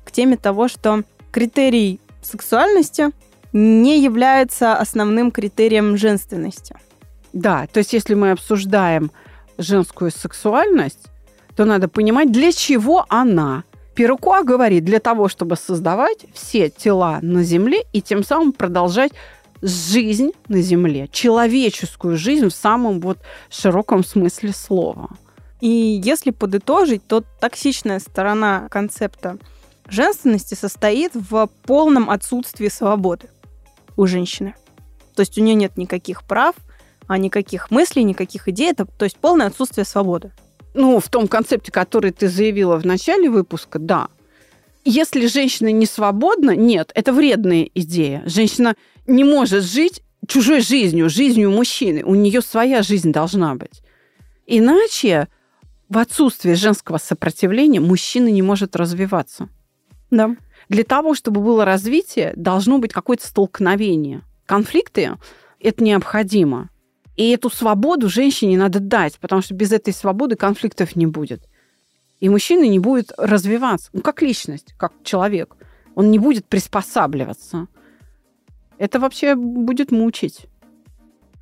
к 0.03 0.11
теме 0.11 0.37
того, 0.37 0.67
что 0.67 1.03
критерий 1.31 1.99
сексуальности 2.21 3.11
не 3.51 4.01
является 4.01 4.75
основным 4.75 5.31
критерием 5.31 5.97
женственности. 5.97 6.75
Да, 7.33 7.67
то 7.71 7.79
есть 7.79 7.93
если 7.93 8.13
мы 8.13 8.31
обсуждаем 8.31 9.11
женскую 9.57 10.11
сексуальность, 10.11 11.07
то 11.55 11.65
надо 11.65 11.87
понимать, 11.87 12.31
для 12.31 12.51
чего 12.51 13.05
она. 13.09 13.63
Перукуа 13.95 14.43
говорит, 14.43 14.83
для 14.83 14.99
того, 14.99 15.29
чтобы 15.29 15.55
создавать 15.55 16.25
все 16.33 16.69
тела 16.69 17.19
на 17.21 17.43
Земле 17.43 17.85
и 17.93 18.01
тем 18.01 18.23
самым 18.23 18.51
продолжать 18.51 19.13
жизнь 19.61 20.31
на 20.49 20.61
Земле, 20.61 21.07
человеческую 21.11 22.17
жизнь 22.17 22.49
в 22.49 22.53
самом 22.53 22.99
вот 22.99 23.19
широком 23.49 24.03
смысле 24.03 24.51
слова. 24.51 25.09
И 25.61 26.01
если 26.03 26.31
подытожить, 26.31 27.05
то 27.07 27.23
токсичная 27.39 27.99
сторона 27.99 28.67
концепта 28.69 29.37
женственности 29.87 30.55
состоит 30.55 31.11
в 31.13 31.49
полном 31.63 32.09
отсутствии 32.09 32.67
свободы 32.67 33.29
у 33.95 34.05
женщины. 34.07 34.55
То 35.15 35.21
есть 35.21 35.37
у 35.37 35.41
нее 35.41 35.55
нет 35.55 35.77
никаких 35.77 36.23
прав, 36.23 36.55
а 37.07 37.17
никаких 37.17 37.71
мыслей, 37.71 38.03
никаких 38.03 38.47
идей. 38.47 38.71
Это, 38.71 38.85
то 38.85 39.05
есть 39.05 39.17
полное 39.17 39.47
отсутствие 39.47 39.85
свободы. 39.85 40.31
Ну, 40.73 40.99
в 40.99 41.07
том 41.07 41.27
концепте, 41.27 41.71
который 41.71 42.11
ты 42.11 42.27
заявила 42.27 42.77
в 42.77 42.85
начале 42.85 43.29
выпуска, 43.29 43.79
да. 43.79 44.09
Если 44.83 45.25
женщина 45.27 45.71
не 45.71 45.85
свободна, 45.85 46.55
нет, 46.55 46.91
это 46.93 47.13
вредная 47.13 47.69
идея. 47.73 48.23
Женщина 48.25 48.75
не 49.07 49.23
может 49.23 49.63
жить 49.63 50.03
чужой 50.27 50.61
жизнью, 50.61 51.09
жизнью 51.09 51.49
мужчины. 51.51 52.03
У 52.03 52.13
нее 52.13 52.41
своя 52.41 52.83
жизнь 52.83 53.11
должна 53.11 53.55
быть. 53.55 53.81
Иначе 54.45 55.27
в 55.89 55.97
отсутствие 55.97 56.55
женского 56.55 56.97
сопротивления 56.97 57.79
мужчина 57.79 58.27
не 58.29 58.41
может 58.41 58.75
развиваться. 58.75 59.49
Да. 60.11 60.35
Для 60.69 60.83
того, 60.83 61.13
чтобы 61.13 61.41
было 61.41 61.65
развитие, 61.65 62.33
должно 62.35 62.79
быть 62.79 62.93
какое-то 62.93 63.27
столкновение. 63.27 64.21
Конфликты– 64.45 65.17
это 65.59 65.83
необходимо. 65.83 66.69
И 67.15 67.29
эту 67.29 67.49
свободу 67.49 68.09
женщине 68.09 68.57
надо 68.57 68.79
дать, 68.79 69.19
потому 69.19 69.41
что 69.41 69.53
без 69.53 69.71
этой 69.71 69.93
свободы 69.93 70.35
конфликтов 70.35 70.95
не 70.95 71.05
будет. 71.05 71.47
И 72.19 72.29
мужчина 72.29 72.63
не 72.63 72.79
будет 72.79 73.11
развиваться, 73.17 73.89
ну, 73.93 74.01
как 74.01 74.21
личность, 74.21 74.73
как 74.77 74.93
человек. 75.03 75.55
Он 75.95 76.11
не 76.11 76.19
будет 76.19 76.45
приспосабливаться. 76.45 77.67
Это 78.77 78.99
вообще 78.99 79.35
будет 79.35 79.91
мучить. 79.91 80.47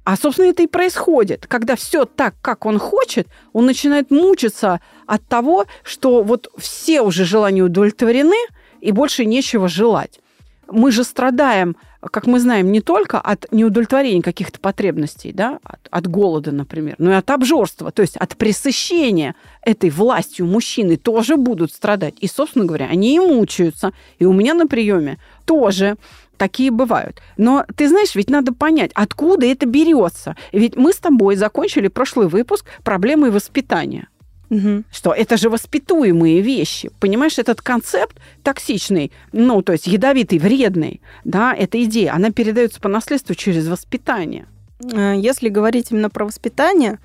А, 0.03 0.17
собственно, 0.17 0.47
это 0.47 0.63
и 0.63 0.67
происходит. 0.67 1.47
Когда 1.47 1.75
все 1.75 2.05
так, 2.05 2.35
как 2.41 2.65
он 2.65 2.77
хочет, 2.77 3.27
он 3.53 3.65
начинает 3.65 4.11
мучиться 4.11 4.81
от 5.07 5.25
того, 5.27 5.65
что 5.83 6.23
вот 6.23 6.51
все 6.57 7.01
уже 7.01 7.25
желания 7.25 7.61
удовлетворены, 7.61 8.35
и 8.81 8.91
больше 8.91 9.23
нечего 9.23 9.69
желать. 9.69 10.19
Мы 10.67 10.91
же 10.91 11.05
страдаем 11.05 11.77
как 12.11 12.27
мы 12.27 12.39
знаем, 12.39 12.71
не 12.71 12.81
только 12.81 13.19
от 13.19 13.51
неудовлетворения 13.51 14.21
каких-то 14.21 14.59
потребностей, 14.59 15.31
да, 15.31 15.59
от, 15.63 15.79
от 15.89 16.07
голода, 16.07 16.51
например, 16.51 16.95
но 16.97 17.11
и 17.11 17.15
от 17.15 17.29
обжорства, 17.29 17.91
то 17.91 18.01
есть 18.01 18.17
от 18.17 18.35
пресыщения 18.35 19.35
этой 19.61 19.89
властью 19.89 20.45
мужчины 20.45 20.97
тоже 20.97 21.37
будут 21.37 21.71
страдать. 21.71 22.15
И, 22.19 22.27
собственно 22.27 22.65
говоря, 22.65 22.87
они 22.87 23.15
и 23.15 23.19
мучаются. 23.19 23.93
И 24.19 24.25
у 24.25 24.33
меня 24.33 24.53
на 24.53 24.67
приеме 24.67 25.17
тоже 25.45 25.95
такие 26.37 26.71
бывают. 26.71 27.21
Но 27.37 27.65
ты 27.75 27.87
знаешь, 27.87 28.15
ведь 28.15 28.29
надо 28.29 28.53
понять, 28.53 28.91
откуда 28.93 29.45
это 29.45 29.65
берется. 29.65 30.35
Ведь 30.51 30.75
мы 30.75 30.93
с 30.93 30.97
тобой 30.97 31.35
закончили 31.35 31.87
прошлый 31.87 32.27
выпуск 32.27 32.65
проблемой 32.83 33.31
воспитания. 33.31 34.07
Угу. 34.49 34.83
Что 34.91 35.13
это 35.13 35.37
же 35.37 35.49
воспитуемые 35.49 36.41
вещи. 36.41 36.91
Понимаешь, 36.99 37.39
этот 37.39 37.61
концепт 37.61 38.17
токсичный, 38.43 39.11
ну, 39.31 39.61
то 39.61 39.73
есть 39.73 39.87
ядовитый, 39.87 40.37
вредный, 40.37 41.01
да, 41.23 41.53
эта 41.53 41.83
идея, 41.83 42.13
она 42.13 42.29
передается 42.31 42.79
по 42.79 42.89
наследству 42.89 43.33
через 43.35 43.67
воспитание. 43.67 44.45
Э, 44.93 45.15
Если 45.17 45.49
говорить 45.49 45.91
именно 45.91 46.09
про 46.09 46.25
воспитание, 46.25 46.99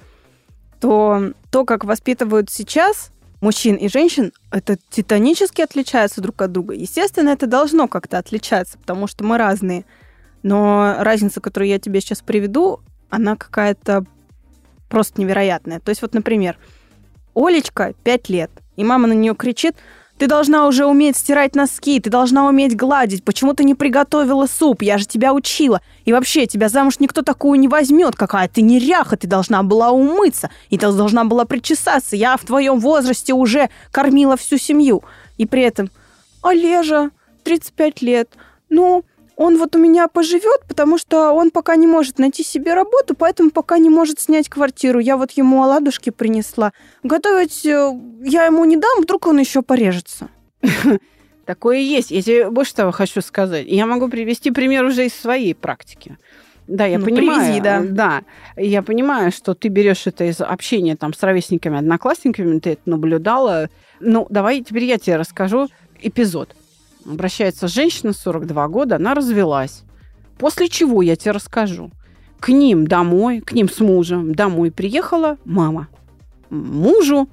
то 0.81 1.33
то, 1.51 1.64
как 1.64 1.85
воспитывают 1.85 2.51
сейчас 2.51 3.11
мужчин 3.40 3.77
и 3.77 3.88
женщин, 3.88 4.33
это 4.51 4.77
титанически 4.90 5.62
отличается 5.62 6.20
друг 6.20 6.42
от 6.42 6.53
друга. 6.53 6.74
Естественно, 6.74 7.31
это 7.31 7.46
должно 7.46 7.88
как-то 7.88 8.18
отличаться, 8.18 8.79
потому 8.79 9.07
что 9.07 9.24
мы 9.24 9.38
разные. 9.38 9.85
Но 10.42 10.96
разница, 10.98 11.40
которую 11.40 11.68
я 11.68 11.79
тебе 11.79 12.01
сейчас 12.01 12.20
приведу, 12.20 12.81
она 13.11 13.37
какая-то 13.37 14.05
просто 14.88 15.20
невероятная. 15.20 15.81
То 15.81 15.90
есть 15.90 16.03
вот, 16.03 16.14
например, 16.14 16.59
Олечка 17.35 17.94
5 18.05 18.29
лет, 18.29 18.51
и 18.77 18.85
мама 18.85 19.09
на 19.09 19.12
нее 19.12 19.35
кричит, 19.35 19.77
ты 20.19 20.27
должна 20.27 20.67
уже 20.67 20.85
уметь 20.85 21.17
стирать 21.17 21.55
носки, 21.55 22.01
ты 22.01 22.11
должна 22.11 22.49
уметь 22.49 22.77
гладить. 22.77 23.25
Почему 23.25 23.55
ты 23.55 23.63
не 23.63 23.75
приготовила 23.75 24.47
суп? 24.47 24.83
Я 24.83 24.99
же 24.99 25.07
тебя 25.07 25.33
учила. 25.33 25.81
И 26.05 26.13
вообще, 26.13 26.47
тебя 26.47 26.69
замуж 26.69 26.99
никто 26.99 27.23
такую 27.23 27.61
не 27.61 27.69
возьмет. 27.69 28.17
Какая 28.17 28.49
ты 28.49 28.63
неряха, 28.63 29.17
ты 29.17 29.29
должна 29.29 29.63
была 29.63 29.91
умыться. 29.91 30.51
И 30.71 30.77
ты 30.77 30.91
должна 30.91 31.25
была 31.25 31.45
причесаться. 31.45 32.17
Я 32.17 32.37
в 32.37 32.45
твоем 32.45 32.81
возрасте 32.81 33.33
уже 33.33 33.71
кормила 33.93 34.37
всю 34.37 34.59
семью. 34.59 35.05
И 35.37 35.47
при 35.47 35.63
этом, 35.63 35.89
Олежа, 36.43 37.11
35 37.45 38.03
лет, 38.03 38.31
ну, 38.69 39.05
он 39.38 39.57
вот 39.57 39.77
у 39.77 39.79
меня 39.79 40.09
поживет, 40.09 40.62
потому 40.68 40.98
что 40.98 41.31
он 41.31 41.53
пока 41.53 41.77
не 41.77 41.87
может 41.87 42.18
найти 42.18 42.42
себе 42.42 42.74
работу, 42.74 43.14
поэтому 43.14 43.53
пока 43.53 43.79
не 43.79 43.88
может 43.88 44.18
снять 44.18 44.48
квартиру. 44.48 44.98
Я 44.98 45.16
вот 45.16 45.31
ему 45.31 45.62
оладушки 45.62 46.11
принесла. 46.11 46.72
Готовить 47.05 47.64
э, 47.64 47.92
я 48.24 48.46
ему 48.46 48.64
не 48.64 48.77
дам, 48.77 49.01
вдруг 49.01 49.29
он 49.29 49.38
еще 49.38 49.62
порежется. 49.62 50.29
Такое 51.46 51.79
есть. 51.79 52.11
Я 52.11 52.20
тебе 52.20 52.51
больше 52.51 52.74
того 52.74 52.90
хочу 52.90 53.20
сказать. 53.20 53.66
Я 53.68 53.87
могу 53.87 54.09
привести 54.09 54.51
пример 54.51 54.85
уже 54.85 55.07
из 55.07 55.14
своей 55.14 55.55
практики. 55.55 56.18
Да, 56.66 56.85
я 56.87 56.98
Ну, 56.98 57.05
понимаю. 57.05 57.40
привези, 57.40 57.61
да. 57.61 57.81
Да, 57.83 58.22
я 58.57 58.83
понимаю, 58.83 59.31
что 59.31 59.55
ты 59.55 59.68
берешь 59.68 60.09
это 60.09 60.24
из 60.24 60.40
общения 60.40 60.96
там 60.96 61.14
с 61.14 61.22
ровесниками, 61.22 61.79
одноклассниками, 61.79 62.59
ты 62.59 62.70
это 62.70 62.83
наблюдала. 62.87 63.70
Ну, 64.01 64.27
давай 64.31 64.62
теперь 64.62 64.85
я 64.85 64.98
тебе 64.98 65.14
расскажу 65.16 65.68
эпизод. 66.03 66.55
Обращается 67.09 67.68
женщина 67.68 68.12
42 68.12 68.68
года, 68.68 68.97
она 68.97 69.14
развелась. 69.14 69.83
После 70.38 70.68
чего 70.68 71.03
я 71.03 71.16
тебе 71.16 71.33
расскажу. 71.33 71.90
К 72.38 72.51
ним 72.51 72.87
домой, 72.87 73.40
к 73.40 73.53
ним 73.53 73.68
с 73.68 73.81
мужем 73.81 74.35
домой 74.35 74.71
приехала 74.71 75.38
мама. 75.44 75.88
Мужу, 76.51 77.29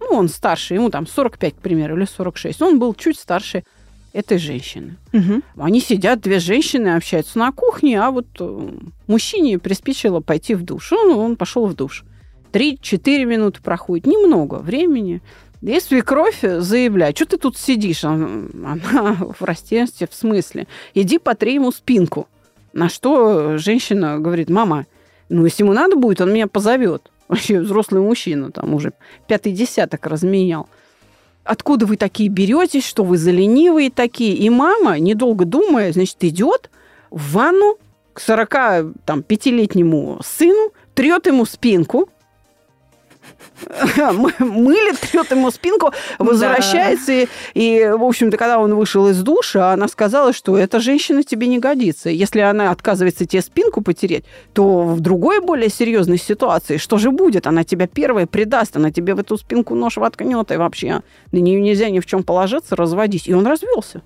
ну, 0.00 0.16
он 0.16 0.28
старше, 0.28 0.74
ему 0.74 0.90
там 0.90 1.06
45, 1.06 1.54
к 1.54 1.58
примеру, 1.58 1.96
или 1.96 2.04
46. 2.04 2.60
Он 2.62 2.78
был 2.78 2.94
чуть 2.94 3.18
старше 3.18 3.64
этой 4.12 4.38
женщины. 4.38 4.96
Мгм. 5.12 5.42
Они 5.56 5.80
сидят, 5.80 6.20
две 6.20 6.40
женщины 6.40 6.96
общаются 6.96 7.38
на 7.38 7.52
кухне, 7.52 8.00
а 8.00 8.10
вот 8.10 8.26
э, 8.40 8.70
мужчине 9.06 9.58
приспичило 9.58 10.20
пойти 10.20 10.54
в 10.54 10.64
душ. 10.64 10.92
Он, 10.92 11.10
он 11.10 11.36
пошел 11.36 11.66
в 11.66 11.74
душ. 11.74 12.04
Три-четыре 12.50 13.26
минуты 13.26 13.60
проходит, 13.62 14.06
немного 14.06 14.56
времени. 14.56 15.22
И 15.60 15.80
свекровь 15.80 16.40
заявляет, 16.40 17.16
что 17.16 17.26
ты 17.26 17.36
тут 17.38 17.56
сидишь? 17.56 18.04
Она, 18.04 19.16
в 19.38 19.42
растерянности, 19.42 20.06
в 20.08 20.14
смысле? 20.14 20.68
Иди 20.94 21.18
потри 21.18 21.54
ему 21.54 21.72
спинку. 21.72 22.28
На 22.72 22.88
что 22.88 23.58
женщина 23.58 24.20
говорит, 24.20 24.50
мама, 24.50 24.86
ну, 25.28 25.44
если 25.44 25.64
ему 25.64 25.72
надо 25.72 25.96
будет, 25.96 26.20
он 26.20 26.32
меня 26.32 26.46
позовет. 26.46 27.10
Вообще 27.26 27.58
взрослый 27.60 28.00
мужчина, 28.00 28.52
там 28.52 28.72
уже 28.74 28.92
пятый 29.26 29.50
десяток 29.52 30.06
разменял. 30.06 30.68
Откуда 31.44 31.86
вы 31.86 31.96
такие 31.96 32.28
беретесь, 32.28 32.86
что 32.86 33.04
вы 33.04 33.18
за 33.18 33.30
ленивые 33.30 33.90
такие? 33.90 34.34
И 34.34 34.50
мама, 34.50 34.98
недолго 34.98 35.44
думая, 35.44 35.92
значит, 35.92 36.16
идет 36.20 36.68
в 37.10 37.32
ванну 37.32 37.78
к 38.12 38.20
45-летнему 38.20 40.20
сыну, 40.22 40.72
трет 40.94 41.26
ему 41.26 41.46
спинку, 41.46 42.10
мылит, 44.38 44.98
трет 45.00 45.30
ему 45.30 45.50
спинку, 45.50 45.92
возвращается. 46.18 47.12
И, 47.12 47.28
и, 47.54 47.88
в 47.90 48.02
общем-то, 48.04 48.36
когда 48.36 48.58
он 48.58 48.74
вышел 48.74 49.08
из 49.08 49.22
душа, 49.22 49.72
она 49.72 49.88
сказала, 49.88 50.32
что 50.32 50.56
эта 50.56 50.80
женщина 50.80 51.22
тебе 51.22 51.46
не 51.46 51.58
годится. 51.58 52.10
Если 52.10 52.40
она 52.40 52.70
отказывается 52.70 53.26
тебе 53.26 53.42
спинку 53.42 53.80
потереть, 53.80 54.24
то 54.52 54.84
в 54.84 55.00
другой, 55.00 55.40
более 55.40 55.68
серьезной 55.68 56.18
ситуации, 56.18 56.76
что 56.76 56.98
же 56.98 57.10
будет? 57.10 57.46
Она 57.46 57.64
тебя 57.64 57.86
первая 57.86 58.26
предаст, 58.26 58.76
она 58.76 58.90
тебе 58.90 59.14
в 59.14 59.20
эту 59.20 59.36
спинку 59.36 59.74
нож 59.74 59.96
воткнет, 59.96 60.50
и 60.50 60.56
вообще 60.56 61.02
на 61.32 61.38
нее 61.38 61.60
нельзя 61.60 61.90
ни 61.90 62.00
в 62.00 62.06
чем 62.06 62.22
положиться, 62.22 62.76
разводись. 62.76 63.26
И 63.26 63.34
он 63.34 63.46
развелся. 63.46 64.02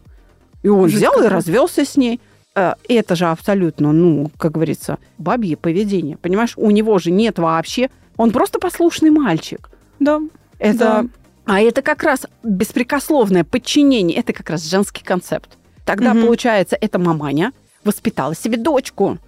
И 0.62 0.68
он 0.68 0.88
Жуть 0.88 0.98
взял 0.98 1.22
и 1.22 1.28
развелся 1.28 1.84
с 1.84 1.96
ней. 1.96 2.20
Э, 2.54 2.74
Это 2.88 3.16
же 3.16 3.26
абсолютно, 3.26 3.92
ну, 3.92 4.30
как 4.38 4.52
говорится, 4.52 4.98
бабье 5.18 5.56
поведение. 5.56 6.16
Понимаешь, 6.16 6.54
у 6.56 6.70
него 6.70 6.98
же 6.98 7.10
нет 7.10 7.38
вообще... 7.38 7.90
Он 8.16 8.30
просто 8.30 8.58
послушный 8.58 9.10
мальчик. 9.10 9.70
Да. 10.00 10.20
Это... 10.58 10.78
Да. 10.78 11.04
А 11.44 11.60
это 11.60 11.82
как 11.82 12.02
раз 12.04 12.26
беспрекословное 12.44 13.42
подчинение. 13.44 14.16
Это 14.18 14.32
как 14.32 14.48
раз 14.50 14.64
женский 14.64 15.02
концепт. 15.02 15.58
Тогда, 15.84 16.14
Мгм. 16.14 16.26
получается, 16.26 16.76
эта 16.80 16.98
маманя 17.00 17.52
воспитала 17.84 18.34
себе 18.34 18.56
дочку. 18.56 19.18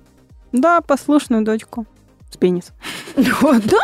Да, 0.53 0.81
послушную 0.81 1.44
дочку 1.44 1.87
с 2.31 2.37
пенисом. 2.37 2.75
Вот, 3.40 3.64
Да, 3.66 3.81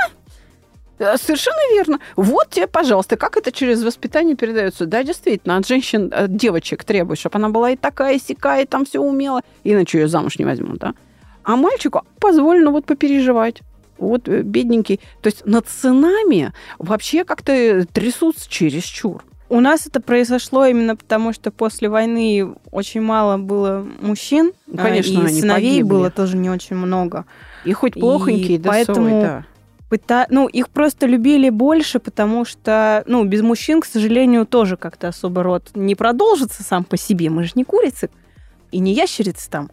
Э, 1.01 1.17
Совершенно 1.17 1.73
верно. 1.73 1.99
Вот 2.15 2.51
тебе, 2.51 2.67
пожалуйста, 2.67 3.17
как 3.17 3.39
это 3.39 3.51
через 3.51 3.83
воспитание 3.83 4.37
передается. 4.37 4.85
Да, 4.85 5.03
действительно, 5.03 5.57
от 5.57 5.67
женщин, 5.67 6.13
от 6.15 6.37
девочек 6.37 6.85
требует, 6.85 7.19
чтобы 7.19 7.39
она 7.39 7.49
была 7.49 7.71
и 7.71 7.77
такая, 7.77 8.17
и 8.17 8.19
сякая, 8.21 8.63
и 8.63 8.67
там 8.67 8.85
все 8.85 9.01
умела, 9.01 9.41
иначе 9.65 9.99
ее 9.99 10.09
замуж 10.09 10.39
не 10.39 10.45
возьмут, 10.45 10.79
да. 10.79 10.93
А 11.43 11.57
мальчику 11.57 12.03
позволено 12.21 12.71
вот 12.71 12.85
попереживать. 12.85 13.63
Вот 14.01 14.29
э, 14.29 14.43
бедненький. 14.43 14.99
То 15.23 15.29
есть 15.29 15.47
над 15.47 15.69
сынами 15.69 16.53
вообще 16.79 17.25
как-то 17.25 17.87
трясутся 17.93 18.51
чересчур. 18.51 19.23
У 19.49 19.61
нас 19.61 19.87
это 19.87 20.01
произошло 20.01 20.65
именно 20.65 20.95
потому, 20.97 21.33
что 21.33 21.51
после 21.51 21.89
войны 21.89 22.55
очень 22.71 23.01
мало 23.03 23.37
было 23.37 23.87
мужчин, 24.01 24.53
Ну, 24.69 24.77
конечно, 24.79 25.27
и 25.27 25.41
сыновей 25.41 25.71
погибли. 25.71 25.83
было 25.89 26.11
тоже 26.11 26.37
не 26.37 26.49
очень 26.51 26.77
много. 26.77 27.25
И 27.65 27.73
хоть 27.73 27.97
И 27.97 28.01
плохонький, 28.01 28.59
да 28.59 28.71
поэтому- 28.71 29.09
свой, 29.09 29.21
да. 29.23 29.45
Пыта- 29.91 30.27
Ну, 30.31 30.47
их 30.47 30.69
просто 30.69 31.07
любили 31.07 31.51
больше, 31.51 31.99
потому 31.99 32.45
что, 32.45 33.03
ну, 33.09 33.25
без 33.25 33.43
мужчин, 33.43 33.81
к 33.81 33.87
сожалению, 33.87 34.47
тоже 34.47 34.77
как-то 34.77 35.09
особо 35.09 35.43
род 35.43 35.71
не 35.75 35.97
продолжится 35.97 36.63
сам 36.63 36.85
по 36.85 36.97
себе. 36.97 37.29
Мы 37.29 37.43
же 37.43 37.51
не 37.57 37.65
курицы 37.65 38.09
и 38.71 38.79
не 38.79 38.93
ящерицы 38.95 39.51
там. 39.51 39.73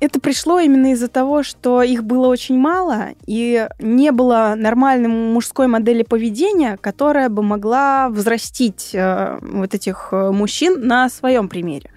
Это 0.00 0.18
пришло 0.18 0.58
именно 0.58 0.92
из-за 0.92 1.08
того, 1.08 1.42
что 1.42 1.82
их 1.82 2.04
было 2.04 2.26
очень 2.28 2.56
мало, 2.58 3.08
и 3.26 3.68
не 3.78 4.12
было 4.12 4.54
нормальной 4.56 5.08
мужской 5.08 5.66
модели 5.66 6.02
поведения, 6.02 6.78
которая 6.80 7.28
бы 7.28 7.42
могла 7.42 8.08
взрастить 8.08 8.90
э, 8.94 9.38
вот 9.42 9.74
этих 9.74 10.08
э, 10.12 10.30
мужчин 10.30 10.86
на 10.86 11.10
своем 11.10 11.48
примере. 11.50 11.90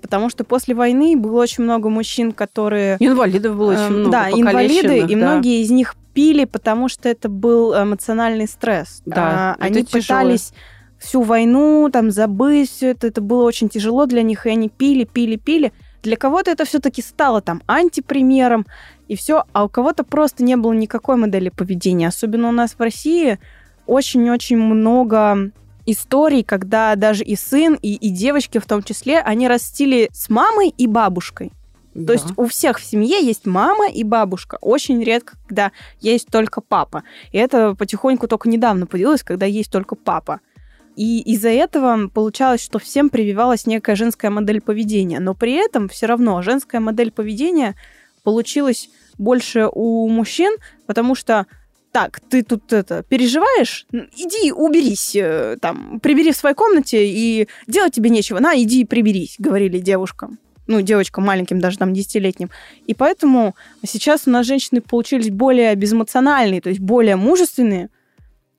Потому 0.00 0.30
что 0.30 0.44
после 0.44 0.74
войны 0.74 1.14
было 1.16 1.42
очень 1.42 1.64
много 1.64 1.90
мужчин, 1.90 2.32
которые 2.32 2.96
Инвалидов 3.00 3.56
было 3.56 3.72
очень 3.72 3.82
Эм, 3.82 3.92
много. 4.00 4.10
Да, 4.12 4.30
инвалиды, 4.30 4.82
покалеченных, 4.82 5.10
и 5.10 5.14
да. 5.14 5.20
многие 5.32 5.62
из 5.62 5.70
них 5.70 5.94
пили, 6.14 6.44
потому 6.46 6.88
что 6.88 7.08
это 7.10 7.28
был 7.28 7.74
эмоциональный 7.74 8.46
стресс. 8.48 9.02
Да, 9.04 9.56
А, 9.60 9.64
они 9.64 9.84
тяжело. 9.84 10.00
пытались 10.20 10.52
всю 10.98 11.20
войну 11.20 11.90
там 11.92 12.10
забыть 12.10 12.70
все 12.70 12.92
это, 12.92 13.08
это 13.08 13.20
было 13.20 13.42
очень 13.42 13.68
тяжело 13.68 14.06
для 14.06 14.22
них, 14.22 14.46
и 14.46 14.50
они 14.50 14.70
пили, 14.70 15.04
пили, 15.04 15.36
пили. 15.36 15.72
Для 16.06 16.16
кого-то 16.16 16.52
это 16.52 16.64
все-таки 16.64 17.02
стало 17.02 17.40
там 17.40 17.62
антипримером, 17.66 18.64
и 19.08 19.16
все, 19.16 19.42
а 19.52 19.64
у 19.64 19.68
кого-то 19.68 20.04
просто 20.04 20.44
не 20.44 20.56
было 20.56 20.72
никакой 20.72 21.16
модели 21.16 21.48
поведения. 21.48 22.06
Особенно 22.06 22.48
у 22.48 22.52
нас 22.52 22.74
в 22.74 22.80
России 22.80 23.40
очень-очень 23.86 24.56
много 24.56 25.50
историй, 25.84 26.44
когда 26.44 26.94
даже 26.94 27.24
и 27.24 27.34
сын, 27.34 27.76
и, 27.82 27.94
и 27.94 28.10
девочки 28.10 28.58
в 28.58 28.66
том 28.66 28.84
числе, 28.84 29.18
они 29.18 29.48
растили 29.48 30.08
с 30.12 30.28
мамой 30.28 30.72
и 30.78 30.86
бабушкой. 30.86 31.50
То 31.92 32.02
Да. 32.02 32.12
есть 32.12 32.26
у 32.36 32.46
всех 32.46 32.78
в 32.78 32.84
семье 32.84 33.18
есть 33.20 33.44
мама 33.44 33.88
и 33.88 34.04
бабушка. 34.04 34.58
Очень 34.60 35.02
редко, 35.02 35.36
когда 35.48 35.72
есть 36.00 36.28
только 36.28 36.60
папа. 36.60 37.02
И 37.32 37.38
это 37.38 37.74
потихоньку 37.74 38.28
только 38.28 38.48
недавно 38.48 38.86
появилось, 38.86 39.24
когда 39.24 39.46
есть 39.46 39.72
только 39.72 39.96
папа. 39.96 40.38
И 40.96 41.20
из-за 41.20 41.50
этого 41.50 42.08
получалось, 42.08 42.64
что 42.64 42.78
всем 42.78 43.10
прививалась 43.10 43.66
некая 43.66 43.96
женская 43.96 44.30
модель 44.30 44.62
поведения. 44.62 45.20
Но 45.20 45.34
при 45.34 45.52
этом 45.52 45.88
все 45.88 46.06
равно 46.06 46.40
женская 46.42 46.80
модель 46.80 47.12
поведения 47.12 47.76
получилась 48.24 48.88
больше 49.18 49.68
у 49.70 50.08
мужчин, 50.08 50.56
потому 50.86 51.14
что 51.14 51.46
так, 51.92 52.20
ты 52.20 52.42
тут 52.42 52.72
это 52.72 53.02
переживаешь, 53.02 53.86
иди 53.90 54.52
уберись, 54.52 55.14
э, 55.14 55.56
там, 55.62 56.00
прибери 56.00 56.32
в 56.32 56.36
своей 56.36 56.54
комнате 56.54 57.06
и 57.06 57.48
делать 57.66 57.94
тебе 57.94 58.10
нечего, 58.10 58.38
на, 58.38 58.54
иди 58.54 58.84
приберись, 58.84 59.36
говорили 59.38 59.78
девушкам. 59.78 60.38
Ну, 60.66 60.82
девочкам 60.82 61.24
маленьким, 61.24 61.60
даже 61.60 61.78
там 61.78 61.94
десятилетним. 61.94 62.50
И 62.86 62.92
поэтому 62.92 63.54
сейчас 63.86 64.22
у 64.26 64.30
нас 64.30 64.44
женщины 64.44 64.80
получились 64.80 65.30
более 65.30 65.74
безэмоциональные, 65.74 66.60
то 66.60 66.68
есть 66.68 66.80
более 66.80 67.16
мужественные, 67.16 67.88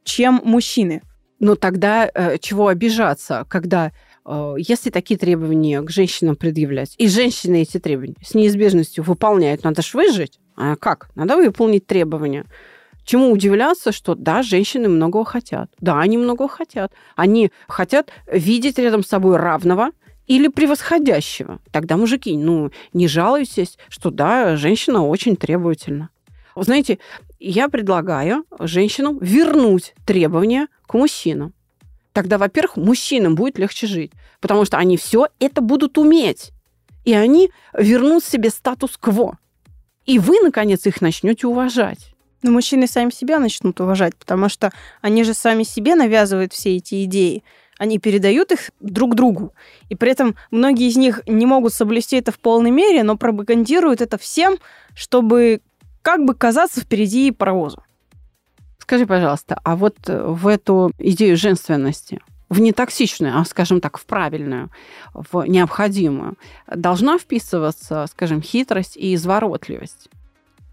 чем 0.04 0.42
мужчины. 0.44 1.02
Но 1.40 1.56
тогда 1.56 2.10
э, 2.14 2.38
чего 2.40 2.68
обижаться, 2.68 3.46
когда 3.50 3.92
э, 4.26 4.56
если 4.58 4.90
такие 4.90 5.20
требования 5.20 5.82
к 5.82 5.90
женщинам 5.90 6.36
предъявлять, 6.36 6.96
и 6.98 7.08
женщины 7.08 7.62
эти 7.62 7.80
требования 7.80 8.16
с 8.24 8.34
неизбежностью 8.34 9.04
выполняют, 9.04 9.64
надо 9.64 9.82
же 9.82 9.98
выжить. 9.98 10.40
А 10.56 10.76
как? 10.76 11.10
Надо 11.16 11.38
выполнить 11.38 11.86
требования. 11.86 12.46
Чему 13.06 13.32
удивляться, 13.32 13.92
что 13.92 14.16
да, 14.16 14.44
женщины 14.44 14.90
многого 14.90 15.24
хотят. 15.24 15.72
Да, 15.80 16.00
они 16.02 16.18
многого 16.18 16.50
хотят. 16.50 16.92
Они 17.16 17.52
хотят 17.68 18.10
видеть 18.30 18.78
рядом 18.80 19.04
с 19.04 19.08
собой 19.08 19.38
равного 19.38 19.92
или 20.26 20.50
превосходящего. 20.50 21.60
Тогда, 21.72 21.96
мужики, 21.96 22.36
ну, 22.36 22.72
не 22.92 23.08
жалуйтесь, 23.08 23.78
что 23.88 24.10
да, 24.10 24.58
женщина 24.58 25.08
очень 25.08 25.38
требовательна. 25.38 26.10
Знаете, 26.56 27.00
я 27.40 27.70
предлагаю 27.70 28.46
женщинам 28.60 29.18
вернуть 29.20 29.94
требования 30.06 30.68
к 30.86 30.94
мужчинам. 30.94 31.54
Тогда, 32.14 32.38
во-первых, 32.38 32.78
мужчинам 32.78 33.36
будет 33.36 33.60
легче 33.60 33.86
жить, 33.86 34.12
потому 34.40 34.66
что 34.66 34.78
они 34.78 34.98
все 34.98 35.28
это 35.40 35.62
будут 35.62 35.98
уметь. 35.98 36.52
И 37.06 37.14
они 37.14 37.52
вернут 37.74 38.24
себе 38.24 38.50
статус-кво. 38.50 39.38
И 40.06 40.20
вы, 40.20 40.40
наконец, 40.42 40.86
их 40.86 41.00
начнете 41.02 41.48
уважать. 41.48 42.14
Но 42.42 42.52
мужчины 42.52 42.88
сами 42.88 43.12
себя 43.12 43.40
начнут 43.40 43.80
уважать, 43.80 44.16
потому 44.16 44.50
что 44.50 44.72
они 45.02 45.24
же 45.24 45.34
сами 45.34 45.64
себе 45.64 45.96
навязывают 45.96 46.54
все 46.54 46.78
эти 46.78 47.04
идеи. 47.04 47.44
Они 47.78 48.00
передают 48.00 48.52
их 48.52 48.72
друг 48.80 49.16
другу. 49.16 49.54
И 49.90 49.96
при 49.96 50.12
этом 50.12 50.36
многие 50.50 50.88
из 50.88 50.98
них 50.98 51.22
не 51.28 51.46
могут 51.46 51.74
соблюсти 51.74 52.18
это 52.18 52.32
в 52.32 52.40
полной 52.40 52.72
мере, 52.72 53.04
но 53.04 53.18
пропагандируют 53.18 54.02
это 54.02 54.18
всем, 54.18 54.58
чтобы 54.96 55.62
как 56.08 56.24
бы 56.24 56.36
казаться 56.36 56.80
впереди 56.80 57.32
паровоза. 57.32 57.80
Скажи, 58.78 59.06
пожалуйста, 59.06 59.60
а 59.66 59.76
вот 59.76 59.98
в 60.08 60.48
эту 60.48 60.94
идею 60.98 61.36
женственности, 61.36 62.22
в 62.48 62.62
нетоксичную, 62.62 63.38
а, 63.38 63.44
скажем 63.44 63.82
так, 63.82 63.98
в 63.98 64.06
правильную, 64.06 64.70
в 65.14 65.44
необходимую, 65.44 66.38
должна 66.74 67.18
вписываться, 67.18 68.06
скажем, 68.10 68.42
хитрость 68.42 68.96
и 68.96 69.16
изворотливость? 69.16 70.08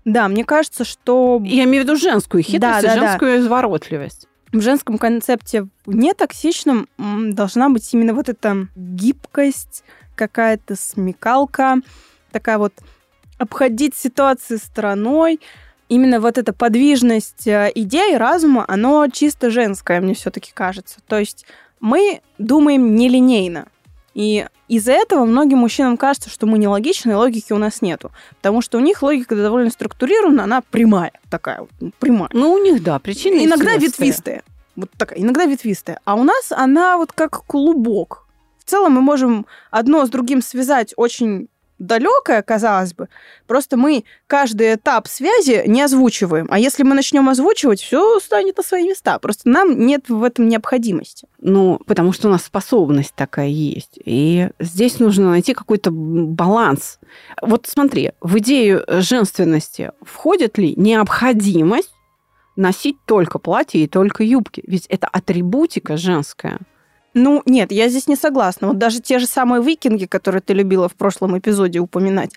Да, 0.05 0.29
мне 0.29 0.45
кажется, 0.45 0.85
что... 0.85 1.43
Я 1.43 1.65
имею 1.65 1.83
в 1.83 1.89
виду 1.89 1.97
женскую 1.97 2.45
хитрость 2.45 2.61
да, 2.61 2.79
и 2.79 2.83
да, 2.83 2.95
женскую 2.95 3.33
да. 3.33 3.41
изворотливость. 3.41 4.29
В 4.53 4.61
женском 4.61 4.99
концепте 4.99 5.67
нетоксичном 5.87 6.87
должна 6.97 7.71
быть 7.71 7.93
именно 7.93 8.15
вот 8.15 8.29
эта 8.29 8.69
гибкость, 8.77 9.83
какая-то 10.15 10.77
смекалка, 10.77 11.79
такая 12.31 12.59
вот 12.59 12.73
обходить 13.39 13.95
ситуации 13.95 14.57
стороной. 14.57 15.41
Именно 15.89 16.21
вот 16.21 16.39
эта 16.39 16.53
подвижность 16.53 17.47
э, 17.47 17.71
идей, 17.75 18.17
разума, 18.17 18.65
оно 18.67 19.07
чисто 19.13 19.51
женское, 19.51 20.01
мне 20.01 20.15
все-таки 20.15 20.51
кажется. 20.53 21.01
То 21.07 21.19
есть 21.19 21.47
мы 21.81 22.21
думаем 22.39 22.95
нелинейно. 22.95 23.67
И 24.15 24.47
из-за 24.69 24.93
этого 24.93 25.25
многим 25.25 25.59
мужчинам 25.59 25.97
кажется, 25.97 26.31
что 26.31 26.47
мы 26.47 26.57
нелогичны, 26.59 27.11
и 27.11 27.15
логики 27.15 27.53
у 27.53 27.59
нас 27.59 27.83
нету. 27.83 28.13
Потому 28.37 28.63
что 28.63 28.79
у 28.79 28.81
них 28.81 29.03
логика 29.03 29.37
довольно 29.37 29.71
структурирована, 29.71 30.45
она 30.45 30.63
прямая 30.63 31.13
такая, 31.29 31.61
вот, 31.61 31.71
ну, 31.81 31.93
прямая. 31.99 32.31
Ну, 32.33 32.53
у 32.53 32.59
них, 32.63 32.83
да, 32.83 32.99
причины 32.99 33.45
Иногда 33.45 33.77
ветвистая. 33.77 34.43
Вот 34.77 34.91
такая, 34.97 35.19
иногда 35.19 35.45
ветвистая. 35.45 36.01
А 36.05 36.15
у 36.15 36.25
нас 36.25 36.51
она 36.51 36.97
вот 36.97 37.13
как 37.13 37.45
клубок. 37.45 38.27
В 38.59 38.71
целом 38.71 38.93
мы 38.93 39.03
можем 39.03 39.47
одно 39.71 40.07
с 40.07 40.09
другим 40.09 40.41
связать 40.41 40.95
очень 40.97 41.49
далекое, 41.87 42.43
казалось 42.43 42.95
бы. 42.95 43.09
Просто 43.47 43.77
мы 43.77 44.05
каждый 44.27 44.75
этап 44.75 45.09
связи 45.09 45.63
не 45.67 45.83
озвучиваем. 45.83 46.47
А 46.51 46.59
если 46.59 46.83
мы 46.83 46.95
начнем 46.95 47.29
озвучивать, 47.29 47.81
все 47.81 48.19
станет 48.21 48.57
на 48.57 48.63
свои 48.63 48.89
места. 48.89 49.19
Просто 49.19 49.49
нам 49.49 49.87
нет 49.87 50.09
в 50.09 50.23
этом 50.23 50.49
необходимости. 50.49 51.27
Ну, 51.39 51.81
потому 51.87 52.13
что 52.13 52.29
у 52.29 52.31
нас 52.31 52.45
способность 52.45 53.15
такая 53.15 53.49
есть. 53.49 53.99
И 54.05 54.49
здесь 54.59 54.99
нужно 54.99 55.31
найти 55.31 55.55
какой-то 55.55 55.91
баланс. 55.91 56.99
Вот 57.43 57.67
смотри, 57.67 58.13
в 58.21 58.39
идею 58.39 58.85
женственности 58.89 59.93
входит 60.03 60.59
ли 60.59 60.75
необходимость 60.77 61.93
носить 62.57 62.97
только 63.07 63.39
платье 63.39 63.83
и 63.83 63.89
только 63.89 64.25
юбки? 64.25 64.63
Ведь 64.67 64.87
это 64.87 65.07
атрибутика 65.09 65.97
женская. 65.97 66.61
Ну, 67.15 67.43
нет, 67.47 67.73
я 67.73 67.89
здесь 67.89 68.09
не 68.09 68.17
согласна. 68.17 68.69
Вот 68.69 68.79
даже 68.79 69.01
те 69.01 69.19
же 69.19 69.27
самые 69.27 69.63
викинги, 69.63 70.07
которые 70.07 70.43
ты 70.43 70.53
любила 70.53 70.89
в 70.89 70.95
прошлом 70.95 71.39
эпизоде 71.39 71.79
упоминать, 71.79 72.33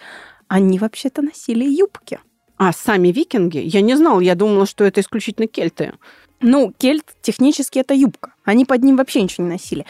они 0.48 0.80
вообще-то 0.80 1.22
носили 1.22 1.66
юбки. 1.66 2.20
А 2.58 2.72
сами 2.72 3.10
викинги? 3.10 3.58
Я 3.58 3.82
не 3.82 3.96
знала, 3.96 4.20
я 4.20 4.36
думала, 4.36 4.66
что 4.66 4.84
это 4.84 5.02
исключительно 5.02 5.48
кельты. 5.48 5.94
Ну, 6.40 6.74
кельт 6.78 7.06
технически 7.22 7.80
это 7.80 7.94
юбка. 7.94 8.34
Они 8.46 8.66
под 8.66 8.84
ним 8.84 8.98
вообще 8.98 9.22
ничего 9.22 9.46
не 9.46 9.54
носили. 9.54 9.86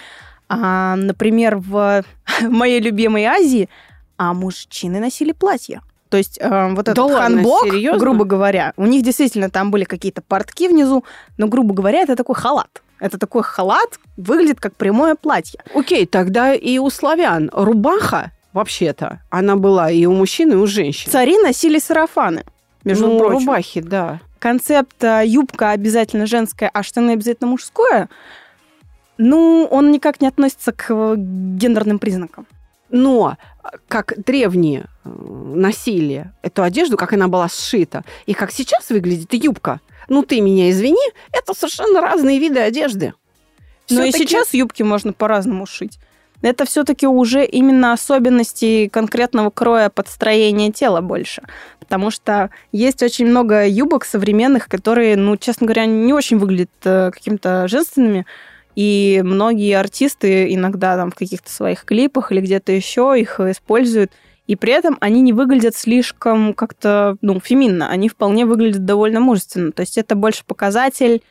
А, 0.49 0.95
например, 0.95 1.57
в 1.57 2.03
моей 2.41 2.79
любимой 2.79 3.25
Азии 3.25 3.69
а 4.17 4.33
мужчины 4.33 4.99
носили 4.99 5.31
платья. 5.31 5.81
То 6.09 6.17
есть 6.17 6.37
э, 6.39 6.69
вот 6.73 6.87
этот 6.87 6.95
да 6.95 7.21
ханбок, 7.21 7.63
ладно, 7.63 7.97
грубо 7.97 8.23
говоря, 8.25 8.73
у 8.77 8.85
них 8.85 9.03
действительно 9.03 9.49
там 9.49 9.71
были 9.71 9.83
какие-то 9.83 10.21
портки 10.21 10.67
внизу, 10.67 11.03
но, 11.37 11.47
грубо 11.47 11.73
говоря, 11.73 12.01
это 12.01 12.15
такой 12.15 12.35
халат. 12.35 12.81
Это 12.99 13.19
такой 13.19 13.43
халат, 13.43 13.99
выглядит 14.15 14.59
как 14.59 14.75
прямое 14.75 15.15
платье. 15.15 15.59
Окей, 15.75 16.05
тогда 16.05 16.53
и 16.53 16.79
у 16.79 16.89
славян 16.89 17.51
рубаха, 17.53 18.31
вообще-то, 18.53 19.21
она 19.29 19.55
была 19.55 19.91
и 19.91 20.05
у 20.05 20.13
мужчин, 20.13 20.51
и 20.51 20.55
у 20.55 20.65
женщин. 20.65 21.11
Цари 21.11 21.37
носили 21.37 21.77
сарафаны, 21.79 22.43
между 22.83 23.07
ну, 23.07 23.19
прочим. 23.19 23.39
рубахи, 23.39 23.81
да. 23.81 24.19
Концепт 24.39 25.03
э, 25.03 25.23
юбка 25.25 25.71
обязательно 25.71 26.25
женская, 26.25 26.69
а 26.73 26.83
штаны 26.83 27.11
обязательно 27.11 27.49
мужское, 27.49 28.09
ну, 29.17 29.67
он 29.69 29.91
никак 29.91 30.21
не 30.21 30.27
относится 30.27 30.71
к 30.71 30.85
э, 30.89 31.15
гендерным 31.17 31.99
признакам. 31.99 32.47
Но 32.89 33.37
как 33.87 34.13
древние 34.25 34.85
э, 35.03 35.09
носили 35.09 36.31
эту 36.41 36.63
одежду, 36.63 36.97
как 36.97 37.13
она 37.13 37.27
была 37.27 37.49
сшита, 37.49 38.03
и 38.25 38.33
как 38.33 38.51
сейчас 38.51 38.89
выглядит 38.89 39.33
юбка, 39.33 39.81
ну 40.07 40.23
ты 40.23 40.41
меня 40.41 40.69
извини, 40.69 41.11
это 41.33 41.53
совершенно 41.53 42.01
разные 42.01 42.39
виды 42.39 42.59
одежды. 42.59 43.13
Но 43.89 44.03
и 44.03 44.11
сейчас 44.11 44.53
юбки 44.53 44.83
можно 44.83 45.13
по-разному 45.13 45.65
шить. 45.65 45.99
Это 46.41 46.65
все-таки 46.65 47.07
уже 47.07 47.45
именно 47.45 47.93
особенности 47.93 48.89
конкретного 48.89 49.49
кроя 49.49 49.89
подстроения 49.89 50.71
тела 50.71 51.01
больше. 51.01 51.41
Потому 51.79 52.11
что 52.11 52.51
есть 52.71 53.01
очень 53.01 53.25
много 53.25 53.65
юбок 53.65 54.05
современных, 54.05 54.67
которые, 54.67 55.15
ну, 55.15 55.35
честно 55.37 55.65
говоря, 55.65 55.85
не 55.85 56.13
очень 56.13 56.37
выглядят 56.37 56.69
э, 56.83 57.11
каким-то 57.11 57.67
женственными. 57.67 58.25
И 58.77 59.21
многие 59.23 59.75
артисты 59.75 60.53
иногда 60.53 60.95
там 60.97 61.09
в 61.09 61.15
каких-то 61.15 61.49
своих 61.49 61.83
клипах 61.83 62.31
или 62.31 62.41
где-то 62.41 62.71
еще 62.71 63.15
их 63.17 63.39
используют 63.39 64.11
и 64.45 64.55
при 64.55 64.71
этом 64.71 64.97
они 65.01 65.21
не 65.21 65.33
выглядят 65.33 65.75
слишком 65.75 66.53
как-то, 66.53 67.17
ну, 67.21 67.39
феминно, 67.39 67.89
они 67.89 68.07
вполне 68.07 68.45
выглядят 68.45 68.85
довольно 68.85 69.19
мужественно. 69.19 69.73
То 69.73 69.81
есть 69.81 69.97
это 69.97 70.15
больше 70.15 70.45
показатель 70.45 71.21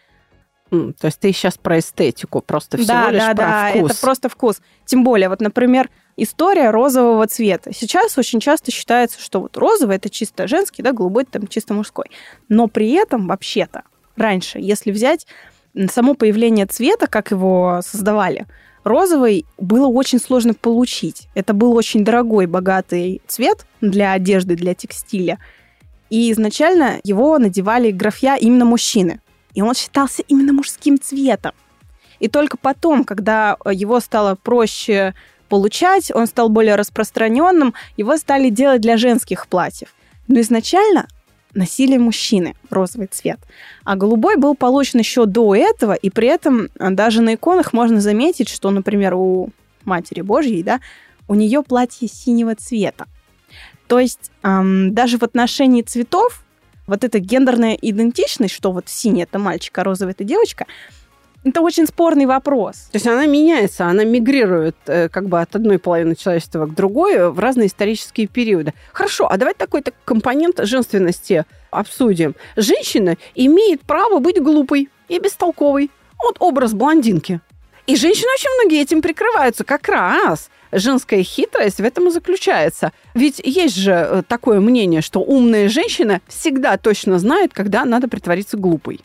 то 0.71 1.05
есть 1.05 1.21
ты 1.21 1.31
сейчас 1.31 1.57
про 1.57 1.79
эстетику, 1.79 2.41
просто 2.41 2.77
всего 2.77 2.89
да, 2.89 3.11
лишь 3.13 3.23
да, 3.23 3.35
про 3.35 3.37
да, 3.37 3.71
вкус. 3.71 3.91
это 3.93 4.01
просто 4.01 4.29
вкус. 4.29 4.61
Тем 4.85 5.05
более, 5.05 5.29
вот, 5.29 5.41
например, 5.41 5.89
история 6.17 6.71
розового 6.71 7.25
цвета. 7.29 7.73
Сейчас 7.73 8.19
очень 8.19 8.41
часто 8.41 8.73
считается, 8.73 9.23
что 9.23 9.41
вот 9.41 9.57
розовый 9.57 9.95
это 9.95 10.11
чисто 10.11 10.49
женский, 10.49 10.83
да, 10.83 10.91
голубой 10.91 11.25
там 11.25 11.47
чисто 11.47 11.73
мужской. 11.73 12.07
Но 12.49 12.67
при 12.67 12.91
этом 12.91 13.29
вообще-то 13.29 13.85
раньше, 14.17 14.59
если 14.59 14.91
взять 14.91 15.29
само 15.91 16.15
появление 16.15 16.67
цвета, 16.67 17.07
как 17.07 17.31
его 17.31 17.81
создавали, 17.85 18.47
розовый 18.85 19.45
было 19.59 19.87
очень 19.89 20.19
сложно 20.19 20.55
получить. 20.55 21.29
Это 21.35 21.53
был 21.53 21.75
очень 21.75 22.05
дорогой, 22.05 22.47
богатый 22.47 23.21
цвет 23.27 23.67
для 23.81 24.13
одежды, 24.13 24.57
для 24.57 24.75
текстиля. 24.75 25.39
И 26.09 26.33
изначально 26.33 27.01
его 27.05 27.39
надевали 27.39 27.91
графья 27.91 28.37
именно 28.37 28.65
мужчины. 28.65 29.21
И 29.55 29.63
он 29.63 29.75
считался 29.75 30.23
именно 30.29 30.53
мужским 30.53 31.01
цветом. 31.01 31.53
И 32.21 32.29
только 32.29 32.57
потом, 32.57 33.05
когда 33.05 33.57
его 33.71 34.01
стало 34.01 34.37
проще 34.37 35.15
получать, 35.49 36.11
он 36.15 36.27
стал 36.27 36.49
более 36.49 36.77
распространенным, 36.77 37.75
его 37.97 38.17
стали 38.17 38.51
делать 38.51 38.81
для 38.81 38.97
женских 38.97 39.47
платьев. 39.49 39.95
Но 40.29 40.41
изначально 40.41 41.07
носили 41.57 41.97
мужчины 41.97 42.55
розовый 42.71 43.09
цвет. 43.09 43.41
А 43.85 43.97
голубой 43.97 44.37
был 44.37 44.55
получен 44.55 45.01
еще 45.01 45.27
до 45.27 45.55
этого, 45.55 45.95
и 45.95 46.11
при 46.11 46.29
этом 46.29 46.69
а, 46.79 46.91
даже 46.91 47.23
на 47.23 47.35
иконах 47.35 47.73
можно 47.73 48.01
заметить, 48.01 48.49
что, 48.49 48.71
например, 48.71 49.15
у 49.15 49.51
Матери 49.85 50.21
Божьей, 50.21 50.63
да, 50.63 50.81
у 51.29 51.35
нее 51.35 51.63
платье 51.63 52.09
синего 52.09 52.55
цвета. 52.55 53.07
То 53.89 53.99
есть 53.99 54.31
эм, 54.43 54.95
даже 54.95 55.19
в 55.19 55.23
отношении 55.23 55.83
цветов 55.83 56.45
вот 56.87 57.05
эта 57.05 57.19
гендерная 57.19 57.75
идентичность, 57.75 58.55
что 58.55 58.73
вот 58.73 58.89
синий 58.89 59.23
это 59.23 59.39
мальчик, 59.39 59.77
а 59.79 59.85
розовый 59.85 60.13
это 60.13 60.25
девочка, 60.25 60.67
это 61.47 61.61
очень 61.61 61.87
спорный 61.87 62.27
вопрос. 62.27 62.89
То 62.91 62.97
есть 62.97 63.07
она 63.07 63.27
меняется, 63.27 63.87
она 63.87 64.05
мигрирует 64.05 64.77
э, 64.87 65.09
как 65.09 65.29
бы 65.29 65.41
от 65.41 65.55
одной 65.55 65.79
половины 65.79 66.17
человечества 66.17 66.67
к 66.67 66.75
другой 66.75 67.31
в 67.31 67.39
разные 67.39 67.69
исторические 67.69 68.27
периоды. 68.27 68.75
Хорошо, 68.93 69.31
а 69.31 69.37
давайте 69.37 69.59
такой-то 69.59 69.93
компонент 70.05 70.59
женственности 70.65 71.45
обсудим. 71.71 72.35
Женщина 72.57 73.17
имеет 73.35 73.83
право 73.83 74.19
быть 74.19 74.43
глупой 74.43 74.89
и 75.09 75.19
бестолковой. 75.19 75.91
Вот 76.23 76.37
образ 76.41 76.73
блондинки. 76.73 77.41
И 77.87 77.95
женщины 77.95 78.29
очень 78.35 78.51
многие 78.59 78.83
этим 78.83 79.01
прикрываются. 79.01 79.63
Как 79.63 79.89
раз 79.89 80.51
женская 80.73 81.23
хитрость 81.23 81.79
в 81.79 81.85
этом 81.85 82.09
и 82.09 82.11
заключается. 82.11 82.93
Ведь 83.15 83.41
есть 83.45 83.77
же 83.77 83.93
э, 83.93 84.23
такое 84.27 84.59
мнение, 84.59 85.01
что 85.01 85.21
умная 85.21 85.69
женщина 85.69 86.21
всегда 86.27 86.77
точно 86.77 87.21
знает, 87.21 87.53
когда 87.53 87.85
надо 87.85 88.09
притвориться 88.09 88.57
глупой. 88.57 89.01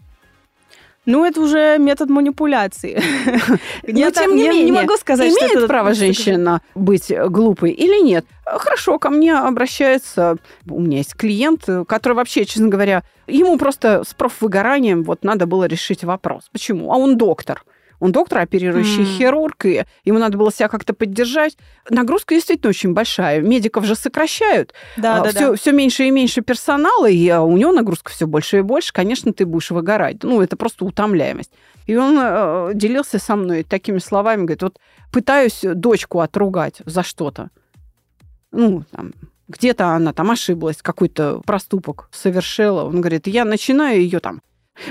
Ну, 1.05 1.25
это 1.25 1.41
уже 1.41 1.77
метод 1.79 2.09
манипуляции. 2.09 3.01
Но, 3.87 4.11
тем 4.11 4.35
не 4.35 4.47
менее, 4.47 4.63
не 4.65 4.71
могу 4.71 4.95
сказать, 4.97 5.31
имеет 5.31 5.57
что 5.57 5.67
право 5.67 5.93
женщина 5.93 6.61
быть 6.75 7.11
глупой 7.27 7.71
или 7.71 8.03
нет. 8.03 8.25
Хорошо, 8.45 8.99
ко 8.99 9.09
мне 9.09 9.33
обращается, 9.35 10.37
у 10.69 10.79
меня 10.79 10.97
есть 10.97 11.15
клиент, 11.15 11.67
который 11.87 12.13
вообще, 12.13 12.45
честно 12.45 12.67
говоря, 12.67 13.03
ему 13.27 13.57
просто 13.57 14.03
с 14.07 14.13
профвыгоранием 14.13 15.03
вот 15.03 15.23
надо 15.23 15.47
было 15.47 15.65
решить 15.65 16.03
вопрос. 16.03 16.49
Почему? 16.51 16.91
А 16.93 16.97
он 16.97 17.17
доктор. 17.17 17.63
Он 18.01 18.11
доктор, 18.11 18.39
оперирующий 18.39 19.03
mm. 19.03 19.17
хирург, 19.17 19.65
и 19.65 19.85
ему 20.05 20.17
надо 20.17 20.35
было 20.35 20.51
себя 20.51 20.67
как-то 20.69 20.93
поддержать. 20.95 21.55
Нагрузка 21.87 22.33
действительно 22.33 22.71
очень 22.71 22.93
большая. 22.93 23.41
Медиков 23.41 23.85
же 23.85 23.95
сокращают. 23.95 24.73
Да, 24.97 25.17
а, 25.17 25.23
да, 25.23 25.29
все, 25.29 25.51
да. 25.51 25.55
все 25.55 25.71
меньше 25.71 26.05
и 26.05 26.11
меньше 26.11 26.41
персонала, 26.41 27.07
и 27.07 27.29
а, 27.29 27.43
у 27.43 27.55
него 27.55 27.71
нагрузка 27.71 28.11
все 28.11 28.25
больше 28.25 28.57
и 28.57 28.61
больше. 28.61 28.91
Конечно, 28.91 29.33
ты 29.33 29.45
будешь 29.45 29.69
выгорать. 29.69 30.23
Ну, 30.23 30.41
это 30.41 30.57
просто 30.57 30.83
утомляемость. 30.83 31.51
И 31.85 31.95
он 31.95 32.17
э, 32.19 32.71
делился 32.73 33.19
со 33.19 33.35
мной 33.35 33.61
такими 33.61 33.99
словами, 33.99 34.45
говорит, 34.45 34.63
вот 34.63 34.79
пытаюсь 35.11 35.61
дочку 35.61 36.21
отругать 36.21 36.81
за 36.83 37.03
что-то. 37.03 37.51
Ну, 38.51 38.83
там, 38.89 39.13
где-то 39.47 39.89
она 39.89 40.11
там 40.11 40.31
ошиблась, 40.31 40.77
какой-то 40.81 41.39
проступок 41.45 42.09
совершила. 42.11 42.83
Он 42.83 42.99
говорит, 42.99 43.27
я 43.27 43.45
начинаю 43.45 44.01
ее 44.01 44.19
там 44.19 44.41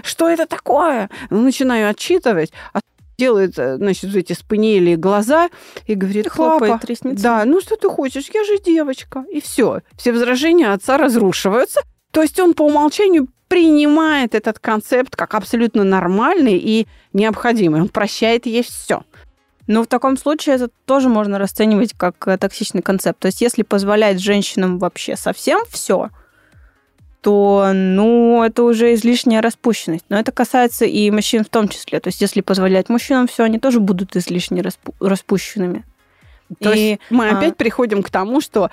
что 0.02 0.28
это 0.28 0.46
такое? 0.46 1.10
Ну, 1.30 1.42
начинаю 1.42 1.90
отчитывать, 1.90 2.52
а 2.72 2.80
делает, 3.20 3.58
э, 3.58 3.76
значит, 3.76 4.16
эти 4.16 4.32
спаниели 4.32 4.96
глаза 4.96 5.50
и 5.86 5.94
говорит, 5.94 6.28
хлопает 6.28 6.84
ресницами. 6.84 7.22
Да, 7.22 7.44
ну 7.44 7.60
что 7.60 7.76
ты 7.76 7.88
хочешь, 7.88 8.30
я 8.32 8.44
же 8.44 8.58
девочка. 8.58 9.24
И 9.30 9.40
все. 9.40 9.80
Все 9.96 10.12
возражения 10.12 10.72
отца 10.72 10.96
разрушиваются. 10.96 11.80
То 12.10 12.22
есть 12.22 12.40
он 12.40 12.54
по 12.54 12.62
умолчанию 12.62 13.28
принимает 13.48 14.34
этот 14.34 14.58
концепт 14.58 15.16
как 15.16 15.34
абсолютно 15.34 15.84
нормальный 15.84 16.56
и 16.56 16.86
необходимый. 17.12 17.82
Он 17.82 17.88
прощает 17.88 18.46
ей 18.46 18.62
все. 18.62 19.02
Но 19.66 19.82
в 19.82 19.86
таком 19.86 20.16
случае 20.16 20.56
это 20.56 20.70
тоже 20.86 21.08
можно 21.08 21.38
расценивать 21.38 21.92
как 21.96 22.26
э, 22.26 22.38
токсичный 22.38 22.82
концепт. 22.82 23.18
То 23.20 23.26
есть 23.26 23.40
если 23.40 23.62
позволять 23.62 24.18
женщинам 24.18 24.78
вообще 24.78 25.14
совсем 25.16 25.60
все, 25.68 26.08
то, 27.20 27.72
ну, 27.74 28.42
это 28.42 28.62
уже 28.62 28.94
излишняя 28.94 29.42
распущенность. 29.42 30.04
Но 30.08 30.18
это 30.18 30.32
касается 30.32 30.84
и 30.84 31.10
мужчин 31.10 31.44
в 31.44 31.48
том 31.48 31.68
числе. 31.68 32.00
То 32.00 32.08
есть, 32.08 32.20
если 32.20 32.40
позволять 32.40 32.88
мужчинам 32.88 33.26
все, 33.26 33.44
они 33.44 33.58
тоже 33.58 33.80
будут 33.80 34.16
излишне 34.16 34.62
распу- 34.62 34.94
распущенными. 35.00 35.84
То 36.60 36.72
и, 36.72 36.78
есть 36.78 37.00
мы 37.10 37.28
а... 37.28 37.36
опять 37.36 37.56
приходим 37.56 38.02
к 38.02 38.10
тому, 38.10 38.40
что 38.40 38.70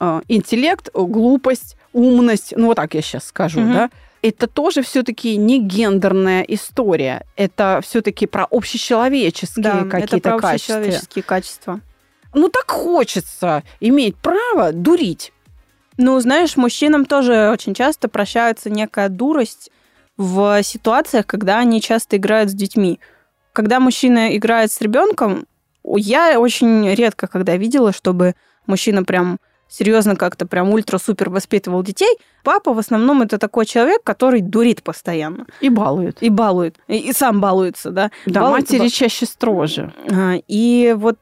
э, 0.00 0.20
интеллект, 0.28 0.90
глупость, 0.94 1.76
умность, 1.92 2.54
ну 2.56 2.66
вот 2.66 2.76
так 2.76 2.94
я 2.94 3.02
сейчас 3.02 3.26
скажу, 3.26 3.60
угу. 3.60 3.72
да, 3.72 3.90
это 4.22 4.46
тоже 4.46 4.82
все-таки 4.82 5.36
не 5.36 5.60
гендерная 5.60 6.42
история. 6.42 7.24
Это 7.36 7.80
все-таки 7.84 8.26
про 8.26 8.46
общечеловеческие 8.50 9.62
да, 9.62 9.84
какие-то 9.84 10.38
качества. 10.38 10.50
общечеловеческие 10.50 11.22
качества. 11.22 11.80
Ну 12.34 12.48
так 12.48 12.70
хочется 12.70 13.62
иметь 13.80 14.16
право 14.16 14.72
дурить. 14.72 15.32
Ну, 15.98 16.18
знаешь, 16.20 16.56
мужчинам 16.56 17.04
тоже 17.04 17.50
очень 17.52 17.74
часто 17.74 18.08
прощается 18.08 18.70
некая 18.70 19.08
дурость 19.08 19.70
в 20.16 20.62
ситуациях, 20.62 21.26
когда 21.26 21.58
они 21.58 21.80
часто 21.80 22.16
играют 22.16 22.50
с 22.50 22.54
детьми. 22.54 23.00
Когда 23.52 23.80
мужчина 23.80 24.36
играет 24.36 24.70
с 24.70 24.80
ребенком, 24.80 25.46
я 25.84 26.38
очень 26.38 26.88
редко 26.94 27.26
когда 27.26 27.56
видела, 27.56 27.92
чтобы 27.92 28.36
мужчина 28.66 29.02
прям 29.02 29.38
серьезно 29.68 30.16
как-то 30.16 30.46
прям 30.46 30.70
ультра-супер 30.70 31.30
воспитывал 31.30 31.82
детей. 31.82 32.16
Папа 32.42 32.72
в 32.72 32.78
основном 32.78 33.22
это 33.22 33.36
такой 33.36 33.66
человек, 33.66 34.02
который 34.04 34.40
дурит 34.40 34.82
постоянно. 34.82 35.46
И 35.60 35.68
балует. 35.68 36.22
И 36.22 36.30
балует. 36.30 36.76
И, 36.86 36.96
и 36.96 37.12
сам 37.12 37.40
балуется, 37.40 37.90
да. 37.90 38.10
Да, 38.24 38.42
балует, 38.42 38.62
матери 38.62 38.84
ба... 38.84 38.90
чаще 38.90 39.26
строже. 39.26 39.92
И 40.46 40.94
вот 40.96 41.18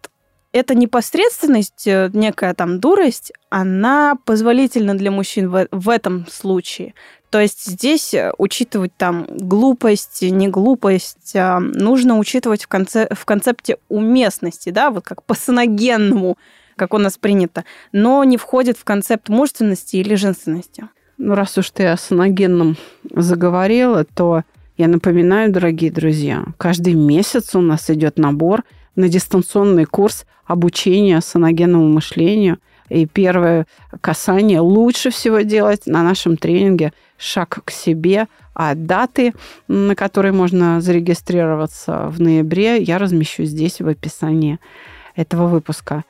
эта 0.57 0.74
непосредственность, 0.74 1.86
э, 1.86 2.11
некая 2.12 2.54
там 2.54 2.80
дурость, 2.80 3.32
она 3.50 4.16
позволительна 4.24 4.96
для 4.96 5.11
мужчин 5.11 5.50
в, 5.50 5.68
в 5.70 5.88
этом 5.88 6.26
случае. 6.28 6.94
То 7.30 7.40
есть 7.40 7.66
здесь 7.66 8.14
э, 8.14 8.32
учитывать 8.38 8.92
там 8.96 9.26
глупость, 9.28 10.22
не 10.22 10.48
глупость, 10.48 11.36
а 11.36 11.61
нужно 11.61 12.18
учитывать 12.18 12.64
в, 12.64 12.68
конце, 12.68 13.09
в 13.14 13.24
концепте 13.24 13.78
уместности, 13.88 14.70
да, 14.70 14.90
вот 14.90 15.04
как 15.04 15.22
по 15.22 15.34
саногенному, 15.34 16.38
как 16.76 16.94
у 16.94 16.98
нас 16.98 17.18
принято, 17.18 17.64
но 17.92 18.24
не 18.24 18.36
входит 18.36 18.76
в 18.78 18.84
концепт 18.84 19.28
мужественности 19.28 19.96
или 19.96 20.14
женственности. 20.14 20.88
Ну, 21.18 21.34
раз 21.34 21.57
уж 21.57 21.70
ты 21.70 21.86
о 21.86 21.96
саногенном 21.96 22.76
заговорила, 23.14 24.04
то 24.04 24.42
я 24.76 24.88
напоминаю, 24.88 25.50
дорогие 25.50 25.90
друзья, 25.90 26.44
каждый 26.59 26.92
месяц 26.92 27.54
у 27.54 27.61
нас 27.61 27.88
идет 27.88 28.18
набор 28.18 28.64
на 28.97 29.09
дистанционный 29.09 29.84
курс 29.84 30.26
обучения 30.44 31.20
саногенному 31.20 31.88
мышлению. 31.88 32.59
И 32.88 33.07
первое 33.07 33.66
касание 34.01 34.61
лучше 34.61 35.11
всего 35.11 35.40
делать 35.40 35.86
на 35.86 36.03
нашем 36.03 36.36
тренинге 36.36 36.92
«Шаг 37.18 37.61
к 37.64 37.70
себе», 37.70 38.26
а 38.55 38.74
даты, 38.74 39.34
на 39.68 39.94
которые 39.94 40.32
можно 40.32 40.80
зарегистрироваться 40.80 42.09
в 42.09 42.20
ноябре, 42.20 42.82
я 42.82 42.99
размещу 42.99 43.44
здесь 43.44 43.80
в 43.80 43.88
описании 43.88 44.59
этого 45.14 45.47
выпуска. 45.47 46.05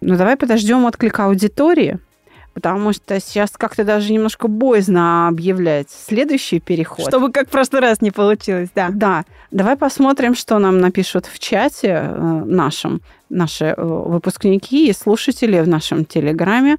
Ну, 0.00 0.16
давай 0.16 0.36
подождем 0.36 0.84
отклика 0.84 1.24
аудитории– 1.24 1.98
потому 2.54 2.92
что 2.92 3.18
сейчас 3.20 3.50
как-то 3.52 3.84
даже 3.84 4.12
немножко 4.12 4.48
боязно 4.48 5.28
объявлять 5.28 5.88
следующий 5.90 6.60
переход. 6.60 7.06
Чтобы 7.06 7.32
как 7.32 7.48
в 7.48 7.50
прошлый 7.50 7.82
раз 7.82 8.00
не 8.00 8.10
получилось, 8.10 8.70
да. 8.74 8.88
Да. 8.90 9.24
Давай 9.50 9.76
посмотрим, 9.76 10.34
что 10.34 10.58
нам 10.58 10.78
напишут 10.78 11.26
в 11.26 11.38
чате 11.38 11.88
э, 11.88 12.42
нашем, 12.44 13.00
наши 13.28 13.66
э, 13.66 13.74
выпускники 13.76 14.88
и 14.88 14.92
слушатели 14.92 15.60
в 15.60 15.68
нашем 15.68 16.04
Телеграме. 16.04 16.76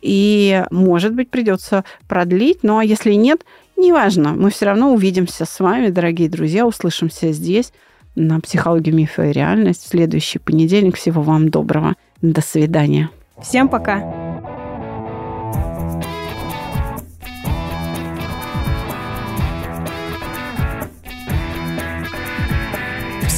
И, 0.00 0.64
может 0.70 1.14
быть, 1.14 1.28
придется 1.28 1.84
продлить, 2.06 2.60
ну 2.62 2.78
а 2.78 2.84
если 2.84 3.14
нет, 3.14 3.40
неважно, 3.76 4.32
мы 4.32 4.50
все 4.50 4.66
равно 4.66 4.92
увидимся 4.92 5.44
с 5.44 5.58
вами, 5.58 5.88
дорогие 5.88 6.28
друзья, 6.28 6.66
услышимся 6.66 7.32
здесь 7.32 7.72
на 8.14 8.40
«Психологию, 8.40 8.94
мифа 8.94 9.26
и 9.26 9.32
реальность» 9.32 9.84
в 9.84 9.88
следующий 9.88 10.38
понедельник. 10.38 10.96
Всего 10.96 11.22
вам 11.22 11.48
доброго. 11.48 11.94
До 12.20 12.40
свидания. 12.40 13.10
Всем 13.40 13.68
пока. 13.68 14.27